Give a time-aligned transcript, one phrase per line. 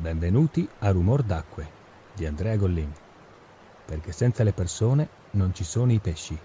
[0.00, 1.66] Benvenuti a Rumor d'Acque
[2.14, 2.92] di Andrea Gollin,
[3.84, 6.38] perché senza le persone non ci sono i pesci.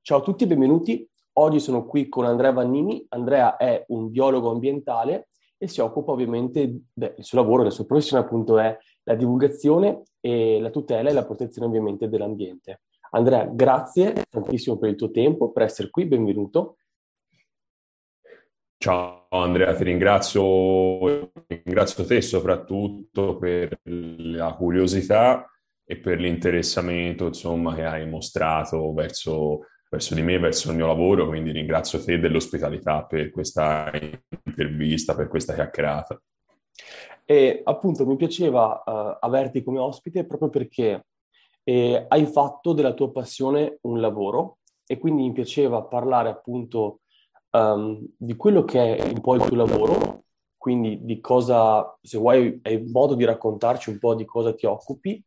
[0.00, 1.06] Ciao a tutti benvenuti.
[1.34, 3.04] Oggi sono qui con Andrea Vannini.
[3.10, 8.24] Andrea è un biologo ambientale e si occupa ovviamente del suo lavoro, la sua professione
[8.24, 12.80] appunto è la divulgazione e la tutela e la protezione ovviamente dell'ambiente.
[13.10, 16.76] Andrea, grazie tantissimo per il tuo tempo, per essere qui, benvenuto.
[18.82, 25.48] Ciao Andrea, ti ringrazio, ringrazio te soprattutto per la curiosità
[25.84, 31.28] e per l'interessamento insomma, che hai mostrato verso, verso di me, verso il mio lavoro,
[31.28, 33.88] quindi ringrazio te dell'ospitalità per questa
[34.46, 36.20] intervista, per questa chiacchierata.
[37.24, 41.06] E appunto mi piaceva uh, averti come ospite proprio perché
[41.62, 47.01] eh, hai fatto della tua passione un lavoro e quindi mi piaceva parlare appunto
[47.52, 50.24] um, di quello che è un po' il tuo lavoro,
[50.56, 55.22] quindi di cosa, se vuoi, hai modo di raccontarci un po' di cosa ti occupi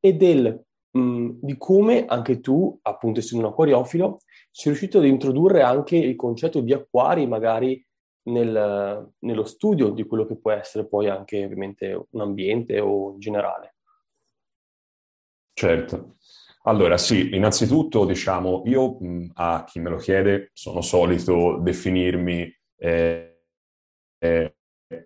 [0.00, 5.62] e del, um, di come anche tu, appunto essendo un acquariofilo, sei riuscito ad introdurre
[5.62, 7.84] anche il concetto di acquari magari
[8.28, 13.18] nel, nello studio di quello che può essere poi anche ovviamente un ambiente o in
[13.18, 13.74] generale.
[15.52, 16.16] Certo.
[16.62, 18.98] Allora, sì, innanzitutto diciamo, io
[19.34, 23.42] a chi me lo chiede sono solito definirmi eh,
[24.18, 24.54] eh,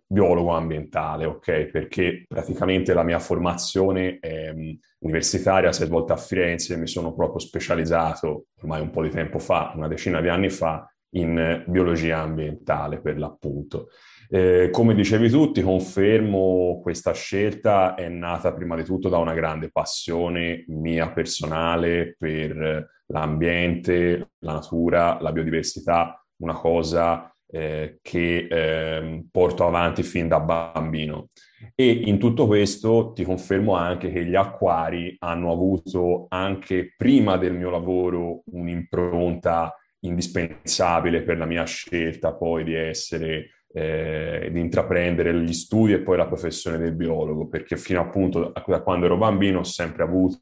[0.06, 1.66] biologo ambientale, ok?
[1.66, 7.14] Perché praticamente la mia formazione eh, universitaria si è svolta a Firenze e mi sono
[7.14, 12.20] proprio specializzato ormai un po' di tempo fa, una decina di anni fa, in biologia
[12.20, 13.88] ambientale per l'appunto.
[14.34, 19.34] Eh, come dicevi tu, ti confermo, questa scelta è nata prima di tutto da una
[19.34, 29.22] grande passione mia personale per l'ambiente, la natura, la biodiversità, una cosa eh, che eh,
[29.30, 31.28] porto avanti fin da bambino.
[31.74, 37.52] E in tutto questo ti confermo anche che gli acquari hanno avuto anche prima del
[37.52, 45.52] mio lavoro un'impronta indispensabile per la mia scelta poi di essere eh, di intraprendere gli
[45.52, 49.64] studi e poi la professione del biologo, perché fino appunto da quando ero bambino ho
[49.64, 50.40] sempre avuto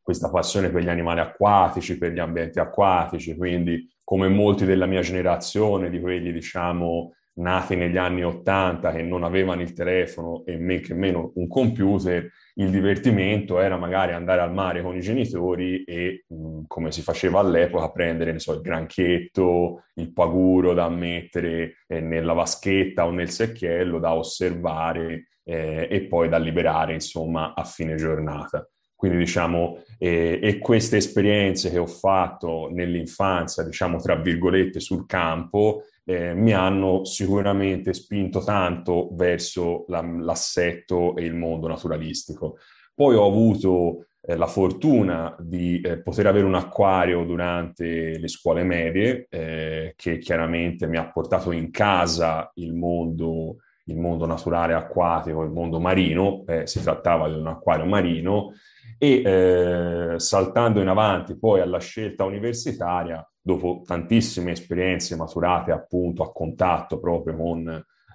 [0.00, 5.02] questa passione per gli animali acquatici, per gli ambienti acquatici, quindi come molti della mia
[5.02, 10.80] generazione, di quelli diciamo nati negli anni Ottanta che non avevano il telefono e men
[10.80, 16.24] che meno un computer, il divertimento era magari andare al mare con i genitori e,
[16.26, 22.32] mh, come si faceva all'epoca, prendere, so, il granchietto, il paguro da mettere eh, nella
[22.32, 28.68] vaschetta o nel secchiello da osservare eh, e poi da liberare, insomma, a fine giornata.
[28.94, 35.84] Quindi diciamo, eh, e queste esperienze che ho fatto nell'infanzia, diciamo tra virgolette, sul campo,
[36.10, 42.58] eh, mi hanno sicuramente spinto tanto verso la, l'assetto e il mondo naturalistico.
[42.92, 48.64] Poi ho avuto eh, la fortuna di eh, poter avere un acquario durante le scuole
[48.64, 53.58] medie, eh, che chiaramente mi ha portato in casa il mondo,
[53.92, 58.52] il mondo naturale acquatico, il mondo marino, eh, si trattava di un acquario marino,
[58.98, 66.32] e eh, saltando in avanti poi alla scelta universitaria, dopo tantissime esperienze maturate appunto a
[66.32, 67.64] contatto proprio con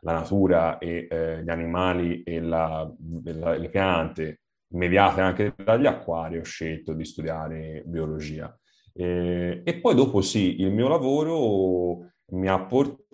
[0.01, 2.87] la natura e eh, gli animali e, la,
[3.25, 4.41] e la, le piante,
[4.73, 8.55] mediate anche dagli acquari, ho scelto di studiare biologia.
[8.93, 13.04] Eh, e poi dopo sì, il mio lavoro mi ha portato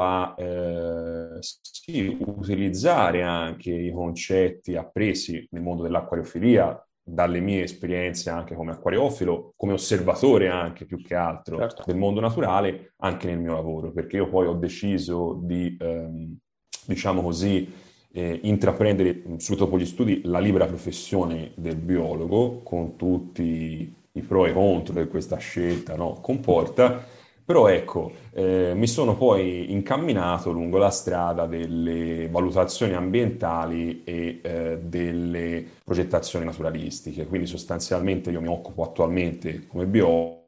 [0.00, 8.56] a eh, sì, utilizzare anche i concetti appresi nel mondo dell'acquariofilia, dalle mie esperienze anche
[8.56, 11.84] come acquariofilo, come osservatore anche più che altro certo.
[11.86, 16.36] del mondo naturale, anche nel mio lavoro, perché io poi ho deciso di, ehm,
[16.84, 17.72] diciamo così,
[18.10, 24.46] eh, intraprendere, su dopo gli studi, la libera professione del biologo, con tutti i pro
[24.46, 27.04] e i contro che questa scelta no, comporta,
[27.46, 34.78] però ecco, eh, mi sono poi incamminato lungo la strada delle valutazioni ambientali e eh,
[34.82, 37.26] delle progettazioni naturalistiche.
[37.26, 40.44] Quindi sostanzialmente io mi occupo attualmente come biologo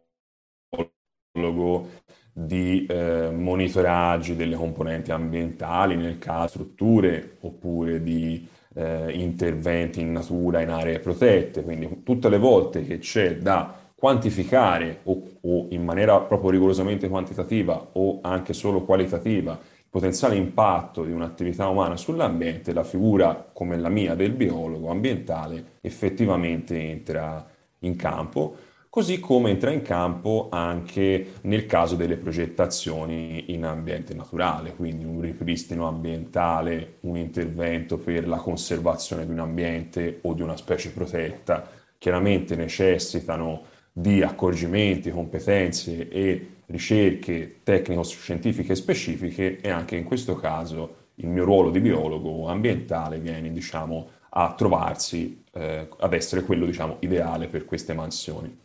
[2.33, 10.61] di eh, monitoraggi delle componenti ambientali, nel caso strutture oppure di eh, interventi in natura
[10.61, 11.63] in aree protette.
[11.63, 17.89] Quindi tutte le volte che c'è da quantificare o, o, in maniera proprio rigorosamente quantitativa
[17.95, 23.89] o anche solo qualitativa il potenziale impatto di un'attività umana sull'ambiente, la figura come la
[23.89, 27.45] mia del biologo ambientale effettivamente entra
[27.81, 28.57] in campo.
[28.91, 35.21] così come entra in campo anche nel caso delle progettazioni in ambiente naturale, quindi un
[35.21, 41.69] ripristino ambientale, un intervento per la conservazione di un ambiente o di una specie protetta,
[41.99, 43.63] chiaramente necessitano
[44.01, 51.71] di accorgimenti, competenze e ricerche tecnico-scientifiche specifiche e anche in questo caso il mio ruolo
[51.71, 57.93] di biologo ambientale viene diciamo, a trovarsi, eh, ad essere quello diciamo, ideale per queste
[57.93, 58.57] mansioni.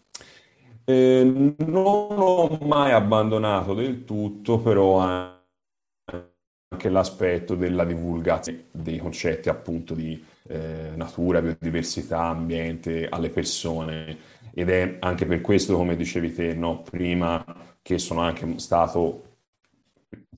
[0.86, 1.24] Eh,
[1.58, 10.24] non ho mai abbandonato del tutto, però anche l'aspetto della divulgazione dei concetti appunto di
[10.48, 16.82] eh, natura, biodiversità, ambiente alle persone ed è anche per questo, come dicevi te, no,
[16.82, 17.44] prima
[17.82, 19.32] che sono anche stato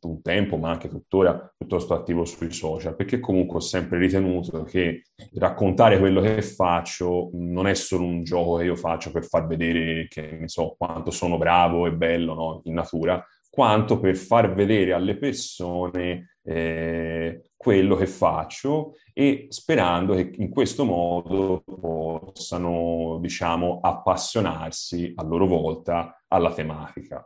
[0.01, 5.03] un tempo, ma anche tuttora, piuttosto attivo sui social, perché comunque ho sempre ritenuto che
[5.33, 10.07] raccontare quello che faccio non è solo un gioco che io faccio per far vedere
[10.07, 14.93] che ne so quanto sono bravo e bello no, in natura, quanto per far vedere
[14.93, 25.13] alle persone eh, quello che faccio e sperando che in questo modo possano, diciamo, appassionarsi
[25.15, 27.25] a loro volta alla tematica.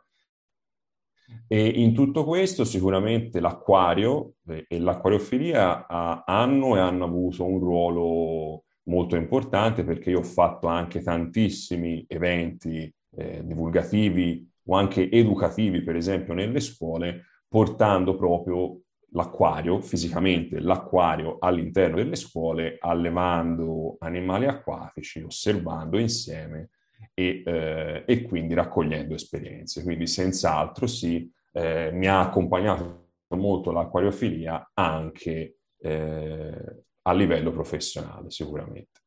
[1.47, 9.15] E in tutto questo sicuramente l'acquario e l'acquariofilia hanno e hanno avuto un ruolo molto
[9.15, 16.35] importante perché io ho fatto anche tantissimi eventi eh, divulgativi o anche educativi, per esempio
[16.35, 18.79] nelle scuole, portando proprio
[19.11, 26.69] l'acquario, fisicamente l'acquario all'interno delle scuole, allevando animali acquatici, osservando insieme
[27.13, 29.83] e, eh, e quindi raccogliendo esperienze.
[29.83, 39.01] Quindi senz'altro sì, eh, mi ha accompagnato molto l'acquariofilia anche eh, a livello professionale sicuramente.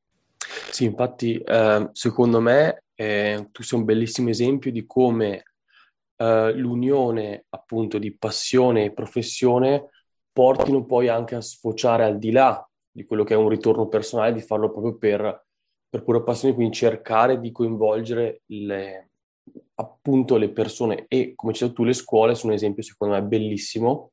[0.71, 5.43] Sì, infatti eh, secondo me eh, tu sei un bellissimo esempio di come
[6.17, 9.91] eh, l'unione appunto di passione e professione
[10.33, 14.33] portino poi anche a sfociare al di là di quello che è un ritorno personale,
[14.33, 15.45] di farlo proprio per
[15.93, 19.11] per pura passione, quindi cercare di coinvolgere le,
[19.75, 21.05] appunto le persone.
[21.07, 24.13] E come dicevi tu le scuole sono un esempio secondo me bellissimo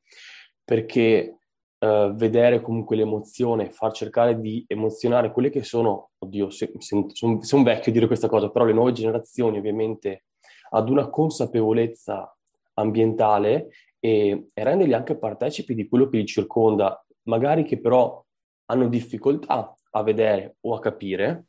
[0.62, 1.38] perché
[1.78, 7.42] uh, vedere comunque l'emozione, far cercare di emozionare quelle che sono, oddio, se, se, sono,
[7.42, 10.24] sono vecchio a dire questa cosa, però le nuove generazioni ovviamente
[10.70, 12.34] ad una consapevolezza
[12.74, 13.68] ambientale
[13.98, 18.24] e, e renderli anche partecipi di quello che li circonda, magari che però
[18.66, 21.46] hanno difficoltà a vedere o a capire,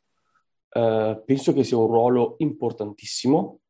[0.68, 3.60] eh, penso che sia un ruolo importantissimo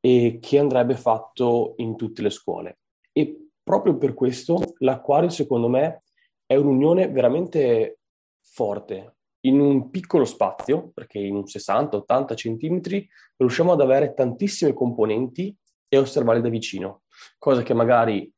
[0.00, 2.78] e che andrebbe fatto in tutte le scuole.
[3.12, 6.02] E proprio per questo l'acquario, secondo me,
[6.46, 7.98] è un'unione veramente
[8.40, 9.15] forte.
[9.46, 15.54] In un piccolo spazio, perché in un 60-80 centimetri, riusciamo ad avere tantissime componenti
[15.88, 17.02] e osservarle da vicino,
[17.38, 18.30] cosa che magari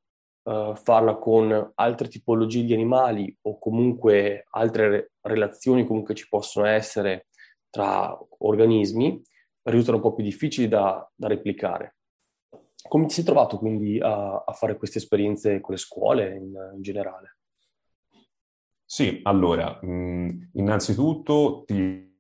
[0.43, 6.67] uh, farla con altre tipologie di animali o comunque altre re- relazioni comunque ci possono
[6.67, 7.27] essere
[7.71, 9.23] tra organismi
[9.63, 11.97] risultano un po' più difficili da, da replicare.
[12.89, 16.83] Come ti sei trovato quindi a, a, fare queste esperienze con le scuole in, in
[16.83, 17.38] generale?
[18.91, 22.17] Sì, allora, mh, innanzitutto ti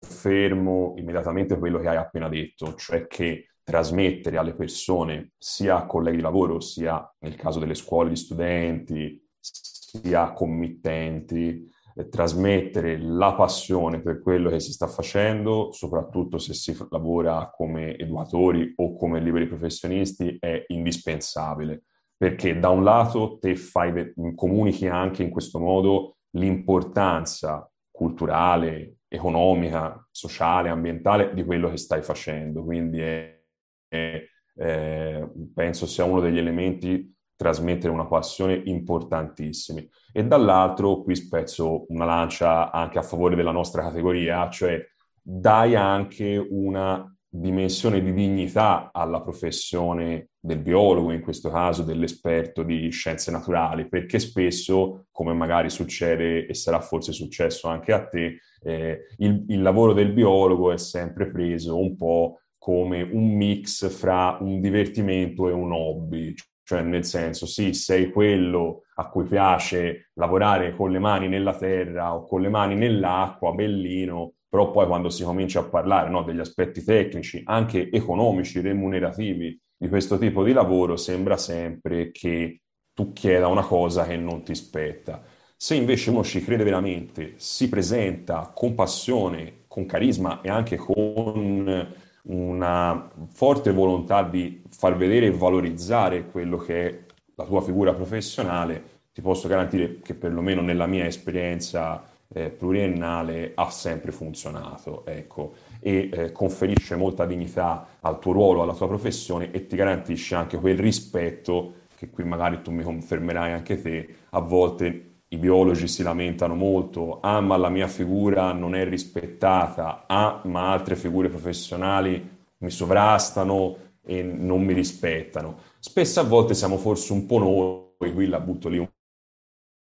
[0.00, 6.16] confermo immediatamente quello che hai appena detto, cioè che trasmettere alle persone, sia a colleghi
[6.16, 11.68] di lavoro, sia nel caso delle scuole di studenti, sia a committenti,
[12.08, 18.72] trasmettere la passione per quello che si sta facendo, soprattutto se si lavora come educatori
[18.76, 21.84] o come liberi professionisti, è indispensabile.
[22.20, 30.68] Perché da un lato te fai, comunichi anche in questo modo l'importanza culturale, economica, sociale,
[30.68, 32.62] ambientale di quello che stai facendo.
[32.62, 33.42] Quindi è,
[33.88, 34.22] è,
[34.54, 39.88] è, penso sia uno degli elementi trasmettere una passione importantissimi.
[40.12, 44.78] E dall'altro qui spezzo una lancia anche a favore della nostra categoria, cioè
[45.22, 52.90] dai anche una dimensione di dignità alla professione del biologo, in questo caso dell'esperto di
[52.90, 59.06] scienze naturali, perché spesso, come magari succede e sarà forse successo anche a te, eh,
[59.18, 64.60] il, il lavoro del biologo è sempre preso un po' come un mix fra un
[64.60, 70.90] divertimento e un hobby, cioè nel senso sì, sei quello a cui piace lavorare con
[70.90, 75.60] le mani nella terra o con le mani nell'acqua, bellino, però poi quando si comincia
[75.60, 81.36] a parlare no, degli aspetti tecnici, anche economici, remunerativi di questo tipo di lavoro, sembra
[81.36, 82.60] sempre che
[82.92, 85.22] tu chieda una cosa che non ti spetta.
[85.56, 91.94] Se invece uno ci crede veramente, si presenta con passione con carisma e anche con
[92.22, 96.98] una forte volontà di far vedere e valorizzare quello che è
[97.36, 103.70] la tua figura professionale, ti posso garantire che perlomeno nella mia esperienza eh, pluriennale ha
[103.70, 109.66] sempre funzionato, ecco, e eh, conferisce molta dignità al tuo ruolo, alla tua professione e
[109.66, 115.08] ti garantisce anche quel rispetto che qui magari tu mi confermerai anche te, a volte
[115.28, 120.72] i biologi si lamentano molto, ah ma la mia figura non è rispettata, ah ma
[120.72, 125.58] altre figure professionali mi sovrastano e non mi rispettano.
[125.78, 128.89] Spesso a volte siamo forse un po' noi, qui la butto lì un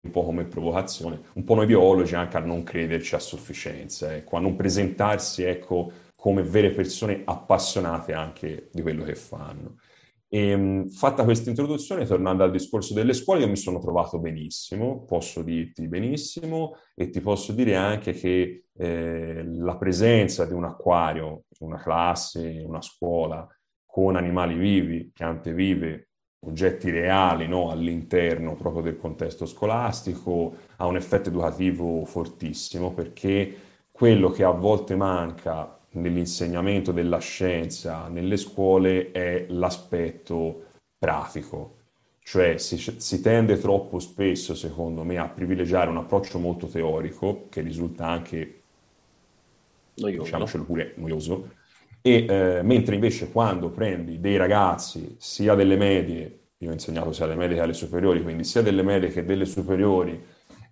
[0.03, 4.37] un po' come provocazione, un po' noi biologi anche a non crederci a sufficienza, ecco,
[4.37, 9.77] a non presentarsi ecco, come vere persone appassionate anche di quello che fanno.
[10.33, 15.05] E, ehm, fatta questa introduzione, tornando al discorso delle scuole, io mi sono trovato benissimo,
[15.05, 21.45] posso dirti benissimo, e ti posso dire anche che eh, la presenza di un acquario,
[21.61, 23.47] una classe, una scuola
[23.85, 26.10] con animali vivi, piante vive,
[26.47, 33.55] oggetti reali no, all'interno proprio del contesto scolastico, ha un effetto educativo fortissimo perché
[33.91, 40.65] quello che a volte manca nell'insegnamento della scienza nelle scuole è l'aspetto
[40.99, 41.77] pratico.
[42.23, 47.61] Cioè si, si, tende troppo spesso, secondo me, a privilegiare un approccio molto teorico, che
[47.61, 48.61] risulta anche,
[49.97, 51.51] noioso, diciamocelo pure, noioso,
[52.03, 57.25] e eh, mentre invece quando prendi dei ragazzi, sia delle medie, io ho insegnato sia
[57.25, 60.21] alle medie che alle superiori, quindi sia delle medie che delle superiori,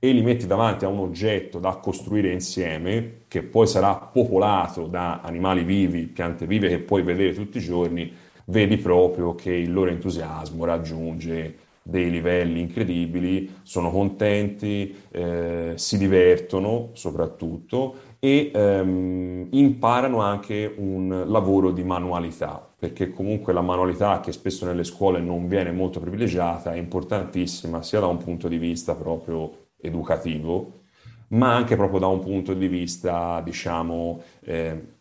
[0.00, 5.20] e li metti davanti a un oggetto da costruire insieme, che poi sarà popolato da
[5.20, 8.12] animali vivi, piante vive che puoi vedere tutti i giorni,
[8.46, 16.90] vedi proprio che il loro entusiasmo raggiunge dei livelli incredibili, sono contenti, eh, si divertono
[16.92, 24.64] soprattutto e ehm, imparano anche un lavoro di manualità, perché comunque la manualità che spesso
[24.66, 29.68] nelle scuole non viene molto privilegiata è importantissima sia da un punto di vista proprio
[29.80, 30.80] educativo,
[31.28, 34.96] ma anche proprio da un punto di vista, diciamo, eh,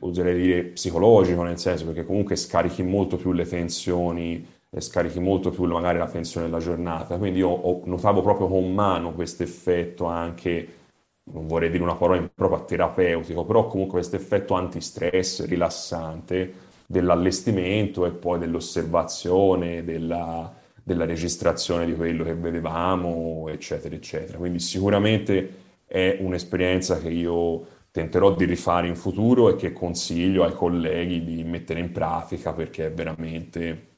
[0.00, 5.50] oserei dire psicologico, nel senso perché comunque scarichi molto più le tensioni e scarichi molto
[5.50, 7.16] più magari la tensione della giornata.
[7.16, 10.79] Quindi io ho, notavo proprio con mano questo effetto anche
[11.24, 18.10] non vorrei dire una parola impropria, terapeutico, però comunque questo effetto antistress, rilassante dell'allestimento e
[18.10, 24.38] poi dell'osservazione, della, della registrazione di quello che vedevamo, eccetera, eccetera.
[24.38, 30.52] Quindi sicuramente è un'esperienza che io tenterò di rifare in futuro e che consiglio ai
[30.52, 33.88] colleghi di mettere in pratica perché è veramente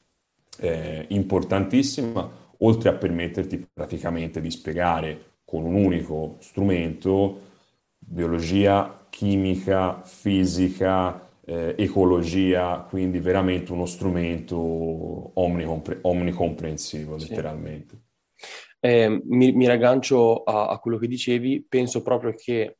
[0.59, 7.41] eh, importantissima, oltre a permetterti praticamente di spiegare con un unico strumento,
[7.99, 18.01] biologia, chimica, fisica, eh, ecologia, quindi veramente uno strumento omnicompre- omnicomprensivo, letteralmente.
[18.35, 18.47] Sì.
[18.79, 22.79] Eh, mi, mi, raggancio a, a quello che dicevi, penso proprio che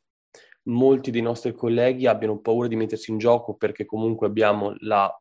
[0.63, 5.15] molti dei nostri colleghi abbiano paura di mettersi in gioco perché comunque abbiamo la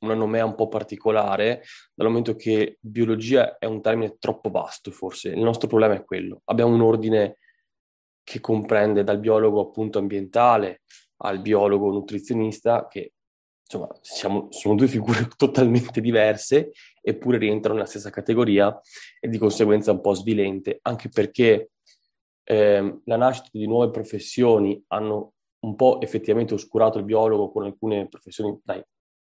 [0.00, 1.62] una nomea un po' particolare,
[1.94, 5.30] dal momento che biologia è un termine troppo vasto, forse.
[5.30, 6.42] Il nostro problema è quello.
[6.44, 7.38] Abbiamo un ordine
[8.22, 10.82] che comprende dal biologo appunto ambientale
[11.18, 13.12] al biologo nutrizionista, che
[13.62, 18.78] insomma siamo, sono due figure totalmente diverse, eppure rientrano nella stessa categoria
[19.18, 21.70] e di conseguenza un po' svilente, anche perché
[22.44, 28.08] eh, la nascita di nuove professioni hanno un po' effettivamente oscurato il biologo con alcune
[28.08, 28.82] professioni, dai,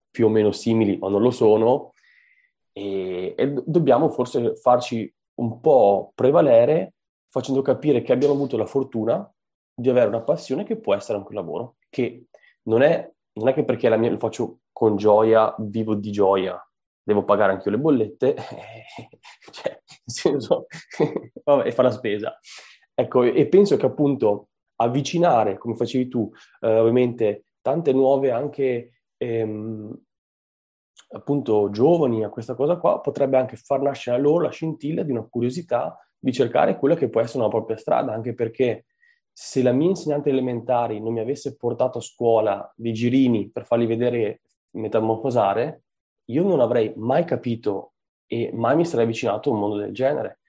[0.09, 1.93] più o meno simili, ma non lo sono,
[2.73, 6.93] e, e dobbiamo forse farci un po' prevalere
[7.29, 9.29] facendo capire che abbiamo avuto la fortuna
[9.73, 12.25] di avere una passione che può essere anche un lavoro, che
[12.63, 16.59] non è, non è che perché mia, lo faccio con gioia, vivo di gioia,
[17.03, 18.35] devo pagare anche io le bollette,
[19.51, 20.65] cioè, senso,
[21.43, 22.37] vabbè, fa la spesa.
[22.93, 29.95] Ecco, e penso che appunto avvicinare, come facevi tu, eh, ovviamente tante nuove anche ehm,
[31.09, 35.11] appunto giovani a questa cosa qua, potrebbe anche far nascere a loro la scintilla di
[35.11, 38.85] una curiosità di cercare quella che può essere una propria strada, anche perché
[39.31, 43.85] se la mia insegnante elementari non mi avesse portato a scuola dei girini per farli
[43.85, 45.83] vedere metamorfosare,
[46.29, 47.93] io non avrei mai capito
[48.25, 50.39] e mai mi sarei avvicinato a un mondo del genere,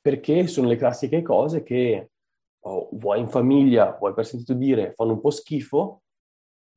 [0.00, 2.10] perché sono le classiche cose che
[2.60, 6.02] oh, vuoi in famiglia, vuoi per sentito dire, fanno un po' schifo,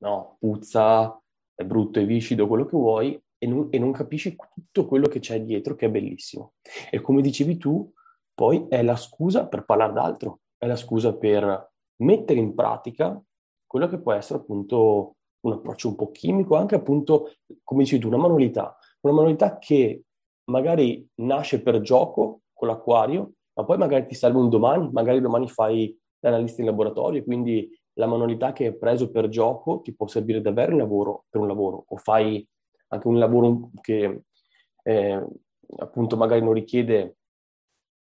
[0.04, 1.20] no, puzza,
[1.58, 5.20] è brutto, è viscido, quello che vuoi, e non, e non capisci tutto quello che
[5.20, 6.54] c'è dietro, che è bellissimo.
[6.92, 7.92] E come dicevi tu,
[8.34, 11.72] poi è la scusa per parlare d'altro, è la scusa per
[12.04, 13.20] mettere in pratica
[13.66, 17.32] quello che può essere appunto un approccio un po' chimico, anche appunto,
[17.64, 20.04] come dici tu, una manualità, una manualità che
[20.52, 25.48] magari nasce per gioco con l'acquario, ma poi magari ti serve un domani, magari domani
[25.48, 30.42] fai l'analista in laboratorio, quindi la manualità che hai preso per gioco ti può servire
[30.42, 32.48] davvero un lavoro, per un lavoro, o fai
[32.90, 34.24] anche un lavoro che
[34.84, 35.28] eh,
[35.78, 37.18] appunto magari non richiede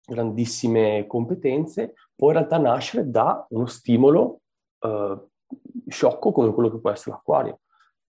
[0.07, 4.43] grandissime competenze, può in realtà nascere da uno stimolo
[4.81, 5.19] eh,
[5.89, 7.61] sciocco come quello che può essere l'acquario.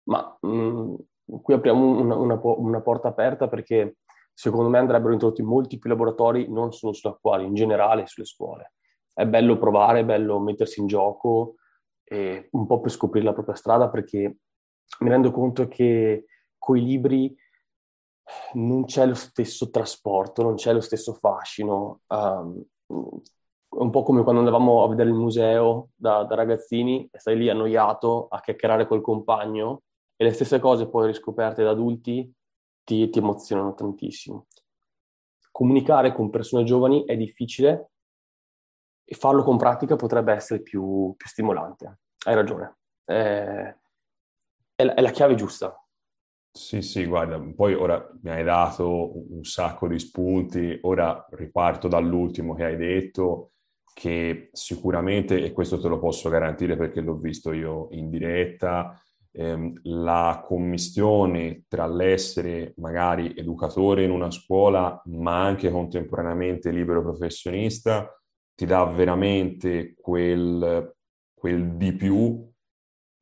[0.04, 0.96] Ma mh, mm,
[1.42, 3.98] qui apriamo una, una, una, porta aperta perché
[4.34, 8.74] secondo me andrebbero introdotti molti più laboratori, non solo sull'acquario, in generale sulle scuole.
[9.13, 11.58] È bello provare, è bello mettersi in gioco
[12.03, 14.38] e un po' per scoprire la propria strada perché
[15.00, 16.25] mi rendo conto che
[16.57, 17.36] coi libri
[18.53, 22.01] non c'è lo stesso trasporto, non c'è lo stesso fascino.
[22.07, 22.63] Um,
[23.74, 27.50] un po' come quando andavamo a vedere il museo da, da, ragazzini e stai lì
[27.50, 29.83] annoiato a chiacchierare col compagno
[30.15, 32.31] e le stesse cose poi riscoperte da adulti
[32.83, 34.45] ti, ti emozionano tantissimo.
[35.51, 37.93] Comunicare con persone giovani è difficile
[39.13, 42.00] e farlo con pratica potrebbe essere più, più stimolante.
[42.25, 42.77] Hai ragione.
[43.05, 43.75] È,
[44.75, 45.77] la, è la chiave giusta.
[46.51, 52.53] Sì, sì, guarda, poi ora mi hai dato un sacco di spunti, ora riparto dall'ultimo
[52.53, 53.51] che hai detto,
[53.93, 59.00] che sicuramente, e questo te lo posso garantire perché l'ho visto io in diretta,
[59.32, 68.08] ehm, la commistione tra l'essere magari educatore in una scuola, ma anche contemporaneamente libero professionista,
[68.55, 70.95] ti dà veramente quel,
[71.33, 72.51] quel di più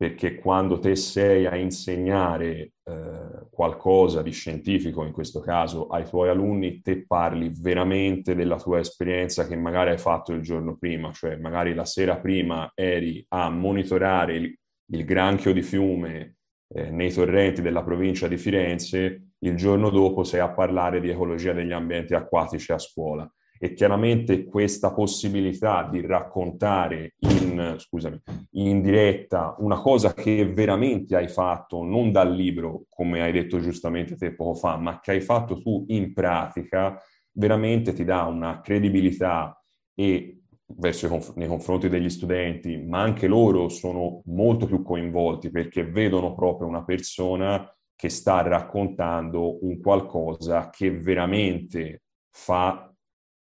[0.01, 6.29] perché quando te sei a insegnare eh, qualcosa di scientifico, in questo caso ai tuoi
[6.29, 11.35] alunni, te parli veramente della tua esperienza che magari hai fatto il giorno prima, cioè
[11.35, 14.57] magari la sera prima eri a monitorare il,
[14.87, 16.37] il granchio di fiume
[16.73, 21.53] eh, nei torrenti della provincia di Firenze, il giorno dopo sei a parlare di ecologia
[21.53, 23.31] degli ambienti acquatici a scuola
[23.63, 28.19] e chiaramente questa possibilità di raccontare in, scusami,
[28.53, 34.15] in diretta una cosa che veramente hai fatto, non dal libro, come hai detto giustamente
[34.15, 36.99] te poco fa, ma che hai fatto tu in pratica,
[37.33, 39.55] veramente ti dà una credibilità
[39.93, 40.39] e
[40.77, 46.67] verso nei confronti degli studenti, ma anche loro sono molto più coinvolti perché vedono proprio
[46.67, 52.90] una persona che sta raccontando un qualcosa che veramente fa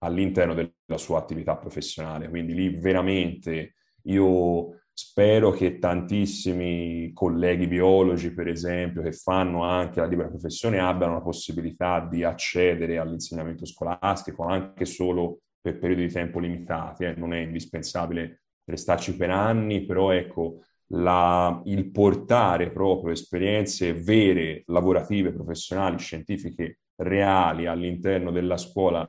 [0.01, 2.29] all'interno della sua attività professionale.
[2.29, 10.07] Quindi lì veramente io spero che tantissimi colleghi biologi, per esempio, che fanno anche la
[10.07, 16.39] libera professione, abbiano la possibilità di accedere all'insegnamento scolastico anche solo per periodi di tempo
[16.39, 17.05] limitati.
[17.05, 17.15] Eh.
[17.17, 25.33] Non è indispensabile restarci per anni, però ecco, la, il portare proprio esperienze vere, lavorative,
[25.33, 29.09] professionali, scientifiche, reali all'interno della scuola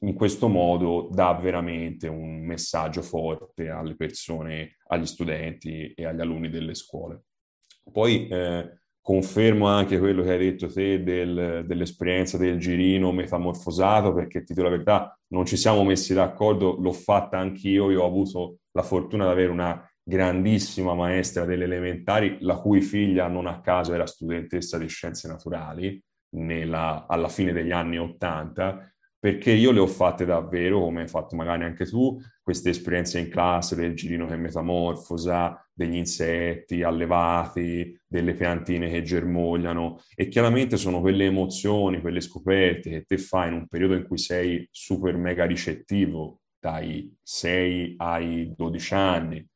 [0.00, 6.48] in questo modo dà veramente un messaggio forte alle persone, agli studenti e agli alunni
[6.48, 7.24] delle scuole.
[7.90, 14.42] Poi eh, confermo anche quello che hai detto te del, dell'esperienza del girino metamorfosato, perché
[14.42, 18.58] ti dico la verità, non ci siamo messi d'accordo, l'ho fatta anch'io, io ho avuto
[18.72, 23.94] la fortuna di avere una grandissima maestra delle elementari, la cui figlia non a caso
[23.94, 26.02] era studentessa di scienze naturali
[26.36, 31.36] nella, alla fine degli anni Ottanta, perché io le ho fatte davvero, come hai fatto
[31.36, 38.32] magari anche tu, queste esperienze in classe del girino che metamorfosa, degli insetti allevati, delle
[38.32, 40.00] piantine che germogliano.
[40.14, 44.18] E chiaramente sono quelle emozioni, quelle scoperte che te fai in un periodo in cui
[44.18, 49.48] sei super mega ricettivo, dai 6 ai 12 anni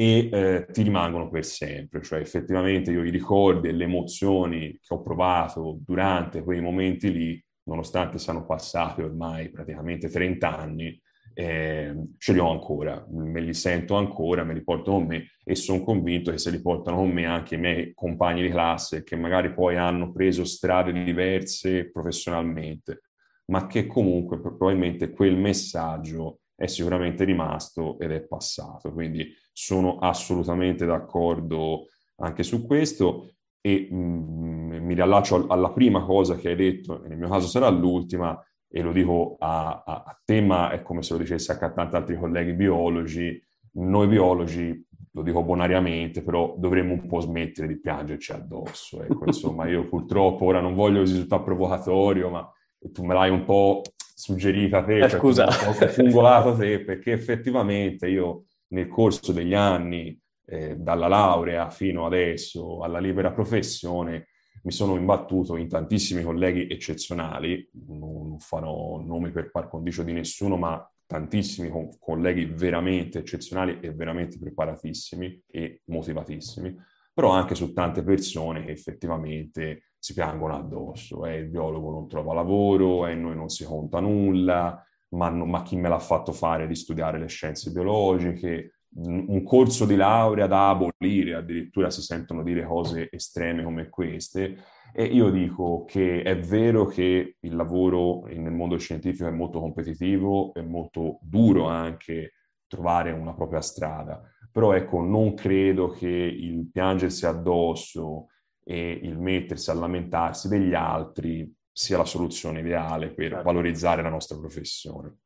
[0.00, 4.94] e eh, ti rimangono per sempre, cioè effettivamente io i ricordi e le emozioni che
[4.94, 11.00] ho provato durante quei momenti lì nonostante siano passati ormai praticamente 30 anni,
[11.32, 15.54] eh, ce li ho ancora, me li sento ancora, me li porto con me e
[15.54, 19.14] sono convinto che se li portano con me anche i miei compagni di classe che
[19.14, 23.02] magari poi hanno preso strade diverse professionalmente,
[23.46, 28.92] ma che comunque probabilmente quel messaggio è sicuramente rimasto ed è passato.
[28.92, 36.36] Quindi sono assolutamente d'accordo anche su questo e mh, mm, mi riallaccio alla prima cosa
[36.36, 38.42] che hai detto, nel mio caso sarà l'ultima,
[38.72, 41.96] e lo dico a, a, a te, ma è come se lo dicessi a tanti
[41.96, 43.42] altri colleghi biologi,
[43.72, 49.02] noi biologi, lo dico bonariamente, però dovremmo un po' smettere di piangerci addosso.
[49.02, 52.52] Ecco, insomma, io purtroppo ora non voglio risultare provocatorio, ma
[52.92, 55.46] tu me l'hai un po' suggerita te, eh, cioè, scusa.
[55.46, 60.16] un po' fungolato te, perché effettivamente io nel corso degli anni
[60.50, 64.26] eh, dalla laurea fino adesso alla libera professione,
[64.62, 70.56] mi sono imbattuto in tantissimi colleghi eccezionali, non farò nomi per par condicio di nessuno,
[70.56, 76.76] ma tantissimi co- colleghi veramente eccezionali e veramente preparatissimi e motivatissimi,
[77.14, 82.34] però anche su tante persone che effettivamente si piangono addosso, eh, il biologo non trova
[82.34, 86.74] lavoro e noi non si conta nulla, ma, ma chi me l'ha fatto fare di
[86.74, 93.08] studiare le scienze biologiche, un corso di laurea da abolire, addirittura si sentono dire cose
[93.10, 94.56] estreme come queste.
[94.92, 100.52] E io dico che è vero che il lavoro nel mondo scientifico è molto competitivo,
[100.54, 102.32] è molto duro anche
[102.66, 108.26] trovare una propria strada, però ecco, non credo che il piangersi addosso
[108.64, 113.44] e il mettersi a lamentarsi degli altri sia la soluzione ideale per certo.
[113.44, 115.18] valorizzare la nostra professione.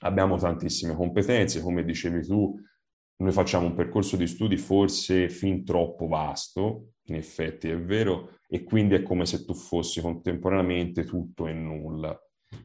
[0.00, 2.58] Abbiamo tantissime competenze, come dicevi tu,
[3.20, 8.64] noi facciamo un percorso di studi forse fin troppo vasto, in effetti è vero, e
[8.64, 12.18] quindi è come se tu fossi contemporaneamente tutto e nulla.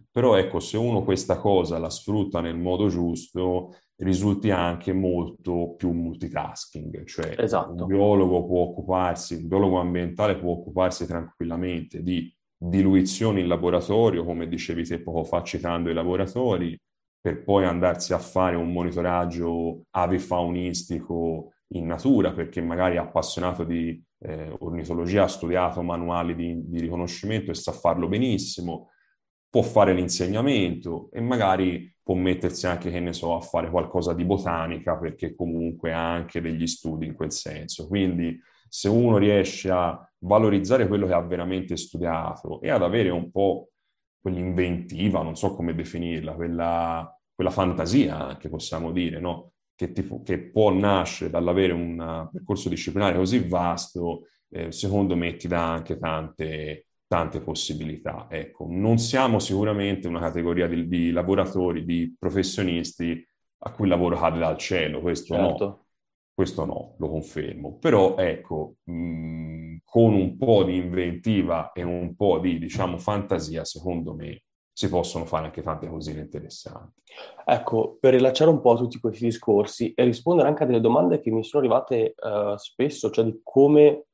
[0.10, 5.92] Però ecco, se uno questa cosa la sfrutta nel modo giusto, risulti anche molto più
[5.92, 7.72] multitasking, cioè esatto.
[7.72, 14.48] un biologo può occuparsi, un biologo ambientale può occuparsi tranquillamente di diluizioni in laboratorio, come
[14.48, 16.80] dicevi te poco fa citando i laboratori,
[17.26, 24.00] per poi andarsi a fare un monitoraggio avifaunistico in natura, perché magari è appassionato di
[24.20, 28.92] eh, ornitologia, ha studiato manuali di, di riconoscimento e sa farlo benissimo,
[29.50, 34.24] può fare l'insegnamento e magari può mettersi anche, che ne so, a fare qualcosa di
[34.24, 37.88] botanica, perché comunque ha anche degli studi in quel senso.
[37.88, 43.32] Quindi se uno riesce a valorizzare quello che ha veramente studiato e ad avere un
[43.32, 43.70] po'
[44.26, 49.52] quell'inventiva, non so come definirla, quella, quella fantasia anche possiamo dire, no?
[49.76, 55.48] che, ti, che, può nascere dall'avere un percorso disciplinare così vasto, eh, secondo me ti
[55.48, 58.26] dà anche tante, tante possibilità.
[58.28, 63.24] Ecco, non siamo sicuramente una categoria di, di lavoratori, di professionisti
[63.60, 65.66] a cui il lavoro cade dal cielo, questo certo.
[65.66, 65.85] no.
[66.36, 67.78] Questo no, lo confermo.
[67.80, 74.14] Però ecco, mh, con un po' di inventiva e un po' di, diciamo, fantasia, secondo
[74.14, 74.42] me
[74.78, 77.02] si possono fare anche tante cosine interessanti.
[77.46, 81.32] Ecco, per rilasciare un po' tutti questi discorsi e rispondere anche a delle domande che
[81.32, 84.05] mi sono arrivate uh, spesso, cioè di come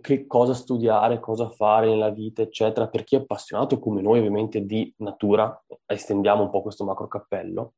[0.00, 4.64] che cosa studiare, cosa fare nella vita, eccetera, per chi è appassionato come noi ovviamente
[4.64, 7.74] di natura, estendiamo un po' questo macro cappello.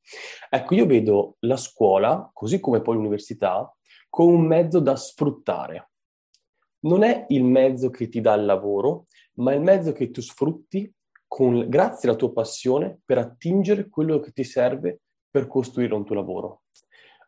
[0.49, 3.75] Ecco, io vedo la scuola, così come poi l'università,
[4.09, 5.91] come un mezzo da sfruttare.
[6.81, 10.93] Non è il mezzo che ti dà il lavoro, ma il mezzo che tu sfrutti
[11.27, 16.15] con, grazie alla tua passione per attingere quello che ti serve per costruire un tuo
[16.15, 16.63] lavoro.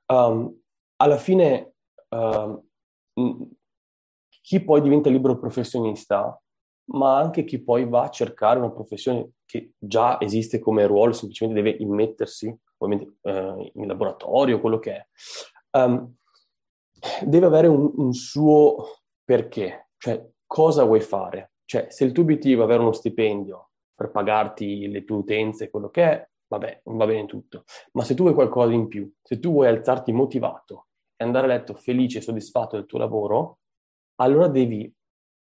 [0.06, 0.60] Um,
[0.96, 1.72] alla fine,
[2.10, 2.62] uh,
[4.44, 6.38] chi poi diventa libero professionista,
[6.90, 11.62] ma anche chi poi va a cercare una professione che già esiste come ruolo, semplicemente
[11.62, 15.06] deve immettersi ovviamente, eh, in laboratorio, quello che è,
[15.78, 16.14] um,
[17.24, 21.52] deve avere un, un, suo perché, cioè cosa vuoi fare.
[21.64, 25.88] Cioè, se il tuo obiettivo è avere uno stipendio per pagarti le tue utenze, quello
[25.88, 27.64] che è, vabbè, va bene tutto.
[27.92, 31.48] Ma se tu vuoi qualcosa in più, se tu vuoi alzarti motivato e andare a
[31.48, 33.60] letto felice e soddisfatto del tuo lavoro,
[34.16, 34.92] allora devi,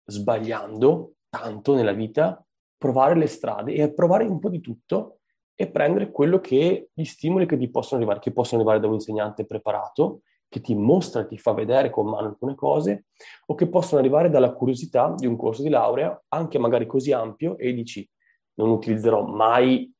[0.04, 2.44] sbagliando tanto nella vita,
[2.76, 5.18] provare le strade e provare un po' di tutto
[5.54, 8.94] e prendere quello che gli stimoli che ti possono arrivare, che possono arrivare da un
[8.94, 13.06] insegnante preparato, che ti mostra, ti fa vedere con mano alcune cose,
[13.46, 17.56] o che possono arrivare dalla curiosità di un corso di laurea, anche magari così ampio,
[17.56, 18.06] e dici,
[18.54, 19.90] non utilizzerò mai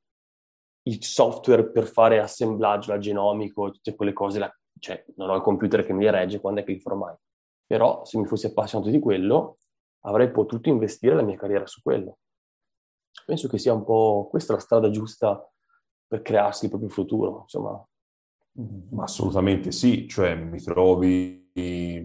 [0.85, 4.53] il software per fare assemblaggio al genomico, tutte quelle cose, là.
[4.79, 7.15] cioè non ho il computer che mi regge, quando è che li farò mai?
[7.73, 9.57] Però se mi fossi appassionato di quello,
[10.01, 12.19] avrei potuto investire la mia carriera su quello.
[13.25, 15.43] Penso che sia un po' questa la strada giusta
[16.07, 17.83] per crearsi il proprio futuro, insomma.
[18.91, 21.51] Ma assolutamente sì, cioè mi trovi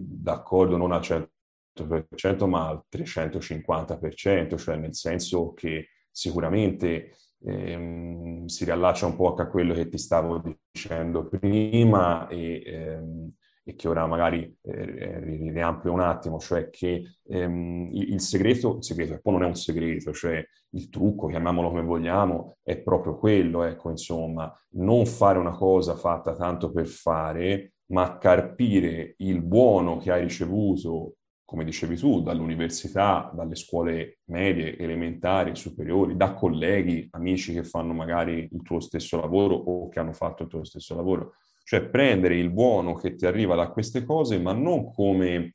[0.00, 9.04] d'accordo non al 100%, ma al 350%, cioè nel senso che sicuramente ehm, si riallaccia
[9.04, 13.32] un po' a quello che ti stavo dicendo prima e ehm,
[13.68, 15.18] e che ora magari eh,
[15.52, 19.46] riampio un attimo, cioè che ehm, il, il, segreto, il segreto, e poi non è
[19.46, 25.38] un segreto, cioè il trucco, chiamiamolo come vogliamo, è proprio quello, ecco, insomma, non fare
[25.38, 31.96] una cosa fatta tanto per fare, ma carpire il buono che hai ricevuto, come dicevi
[31.98, 38.80] tu, dall'università, dalle scuole medie, elementari, superiori, da colleghi, amici che fanno magari il tuo
[38.80, 41.34] stesso lavoro o che hanno fatto il tuo stesso lavoro
[41.68, 45.52] cioè prendere il buono che ti arriva da queste cose, ma non come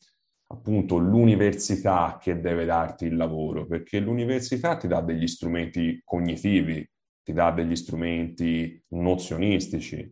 [0.49, 6.88] appunto l'università che deve darti il lavoro, perché l'università ti dà degli strumenti cognitivi,
[7.23, 10.08] ti dà degli strumenti nozionistici,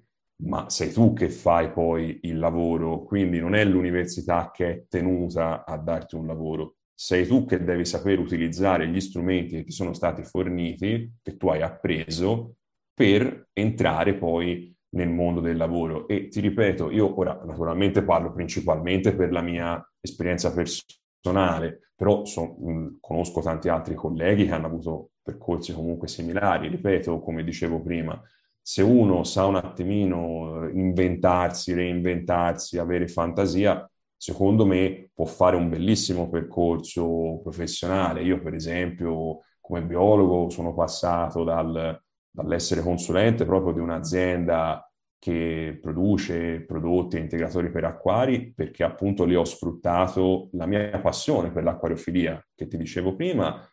[0.46, 5.66] ma sei tu che fai poi il lavoro, quindi non è l'università che è tenuta
[5.66, 9.94] a darti un lavoro, sei tu che devi saper utilizzare gli strumenti che ti sono
[9.94, 12.56] stati forniti, che tu hai appreso,
[12.92, 16.08] per entrare poi nel mondo del lavoro.
[16.08, 22.56] E ti ripeto, io ora naturalmente parlo principalmente per la mia esperienza personale, però so,
[22.60, 26.68] mh, conosco tanti altri colleghi che hanno avuto percorsi comunque similari.
[26.68, 28.20] Ripeto, come dicevo prima,
[28.62, 36.30] se uno sa un attimino inventarsi, reinventarsi, avere fantasia, secondo me può fare un bellissimo
[36.30, 38.24] percorso professionale.
[38.24, 42.00] Io, per esempio, come biologo sono passato dal,
[42.32, 44.86] dall'essere consulente proprio di un'azienda
[45.20, 51.52] che produce prodotti e integratori per acquari perché appunto lì ho sfruttato la mia passione
[51.52, 53.63] per l'acquariofilia che ti dicevo prima,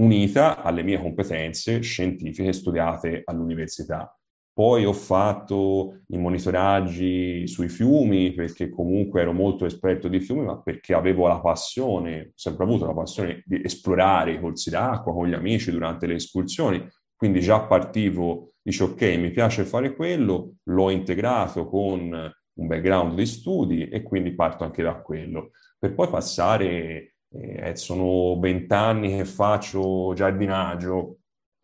[0.00, 4.10] unita alle mie competenze scientifiche studiate all'università.
[4.50, 10.60] Poi ho fatto i monitoraggi sui fiumi perché comunque ero molto esperto di fiumi, ma
[10.60, 15.34] perché avevo la passione, sempre avuto la passione di esplorare i corsi d'acqua con gli
[15.34, 16.84] amici durante le escursioni
[17.18, 23.26] quindi già partivo, dice ok, mi piace fare quello, l'ho integrato con un background di
[23.26, 25.50] studi e quindi parto anche da quello.
[25.76, 31.18] Per poi passare, eh, sono vent'anni che faccio giardinaggio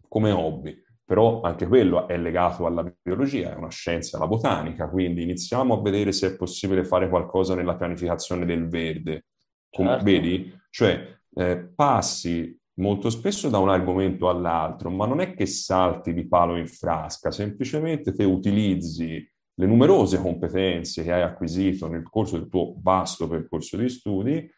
[0.09, 5.23] come hobby, però anche quello è legato alla biologia, è una scienza, la botanica, quindi
[5.23, 9.27] iniziamo a vedere se è possibile fare qualcosa nella pianificazione del verde.
[9.71, 10.03] Certo.
[10.03, 10.53] Vedi?
[10.69, 16.27] Cioè, eh, passi molto spesso da un argomento all'altro, ma non è che salti di
[16.27, 22.49] palo in frasca, semplicemente te utilizzi le numerose competenze che hai acquisito nel corso del
[22.49, 24.51] tuo vasto percorso di studi,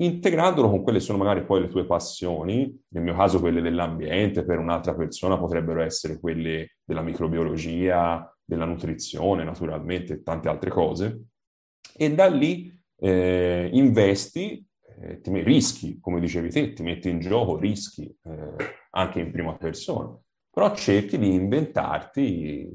[0.00, 4.44] integrandolo con quelle che sono magari poi le tue passioni, nel mio caso quelle dell'ambiente,
[4.44, 11.26] per un'altra persona potrebbero essere quelle della microbiologia, della nutrizione, naturalmente, e tante altre cose,
[11.96, 14.66] e da lì eh, investi
[15.00, 18.54] eh, ti rischi, come dicevi te, ti metti in gioco, rischi eh,
[18.90, 20.16] anche in prima persona,
[20.50, 22.68] però cerchi di inventarti,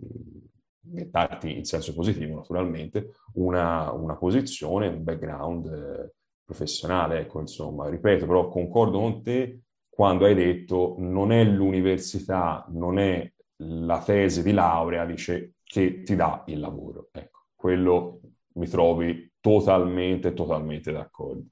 [0.85, 8.25] inventarti in senso positivo naturalmente, una, una posizione, un background eh, professionale, ecco insomma, ripeto,
[8.25, 14.51] però concordo con te quando hai detto non è l'università, non è la tesi di
[14.51, 17.07] laurea, dice che ti dà il lavoro.
[17.11, 18.19] Ecco, quello
[18.55, 21.45] mi trovi totalmente, totalmente d'accordo.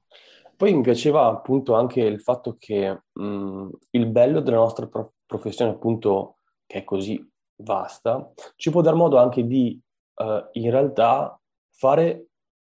[0.56, 5.72] Poi mi piaceva appunto anche il fatto che mh, il bello della nostra pro- professione,
[5.72, 7.22] appunto, che è così
[7.56, 9.80] vasta, ci può dar modo anche di
[10.16, 11.38] uh, in realtà
[11.70, 12.26] fare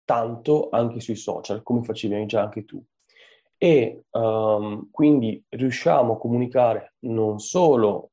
[0.05, 2.83] tanto anche sui social, come facevi già anche tu.
[3.57, 8.11] E um, quindi riusciamo a comunicare non solo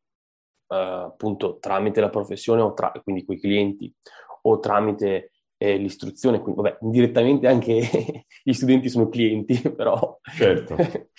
[0.68, 3.94] uh, appunto tramite la professione, o tra- quindi con i clienti,
[4.44, 10.18] o tramite eh, l'istruzione, quindi vabbè, indirettamente anche gli studenti sono clienti, però...
[10.24, 10.76] Certo.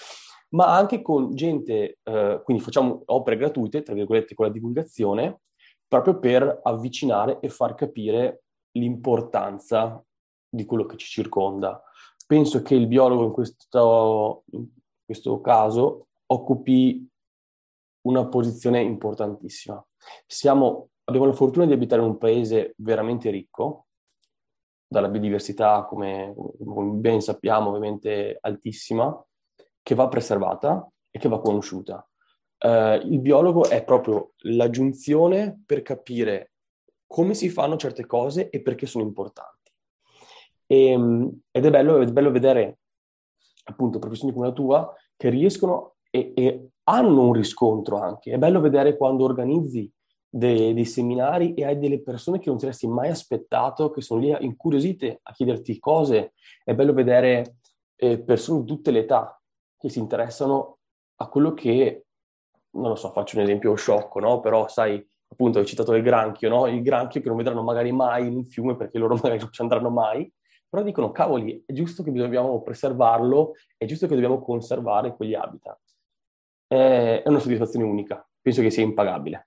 [0.50, 5.42] ma anche con gente, eh, quindi facciamo opere gratuite, tra virgolette, con la divulgazione,
[5.87, 10.03] proprio per avvicinare e far capire l'importanza
[10.48, 11.83] di quello che ci circonda.
[12.26, 14.66] Penso che il biologo in questo, in
[15.05, 17.09] questo caso occupi
[18.03, 19.85] una posizione importantissima.
[20.26, 23.87] Siamo, abbiamo la fortuna di abitare in un paese veramente ricco,
[24.90, 29.24] dalla biodiversità, come, come ben sappiamo, ovviamente altissima,
[29.81, 32.05] che va preservata e che va conosciuta.
[32.59, 36.53] Uh, il biologo è proprio la giunzione per capire
[37.07, 39.70] come si fanno certe cose e perché sono importanti.
[40.66, 42.79] E, ehm, ed è bello, è bello, vedere
[43.64, 48.33] appunto professioni come la tua che riescono e, e hanno un riscontro anche.
[48.33, 49.90] È bello vedere quando organizzi
[50.30, 54.20] dei, dei, seminari e hai delle persone che non ti avresti mai aspettato, che sono
[54.20, 56.34] lì incuriosite a chiederti cose.
[56.62, 57.56] È bello vedere
[57.96, 59.40] eh, persone di tutte le età
[59.76, 60.78] che si interessano
[61.16, 62.04] a quello che,
[62.70, 64.40] non lo so, faccio un esempio sciocco, no?
[64.40, 66.66] Però sai, appunto hai citato il granchio, no?
[66.66, 69.62] Il granchio che non vedranno magari mai in un fiume perché loro magari non ci
[69.62, 70.32] andranno mai,
[70.68, 75.80] però dicono, cavoli, è giusto che dobbiamo preservarlo, è giusto che dobbiamo conservare quegli habitat.
[76.68, 79.46] È una soddisfazione unica, penso che sia impagabile.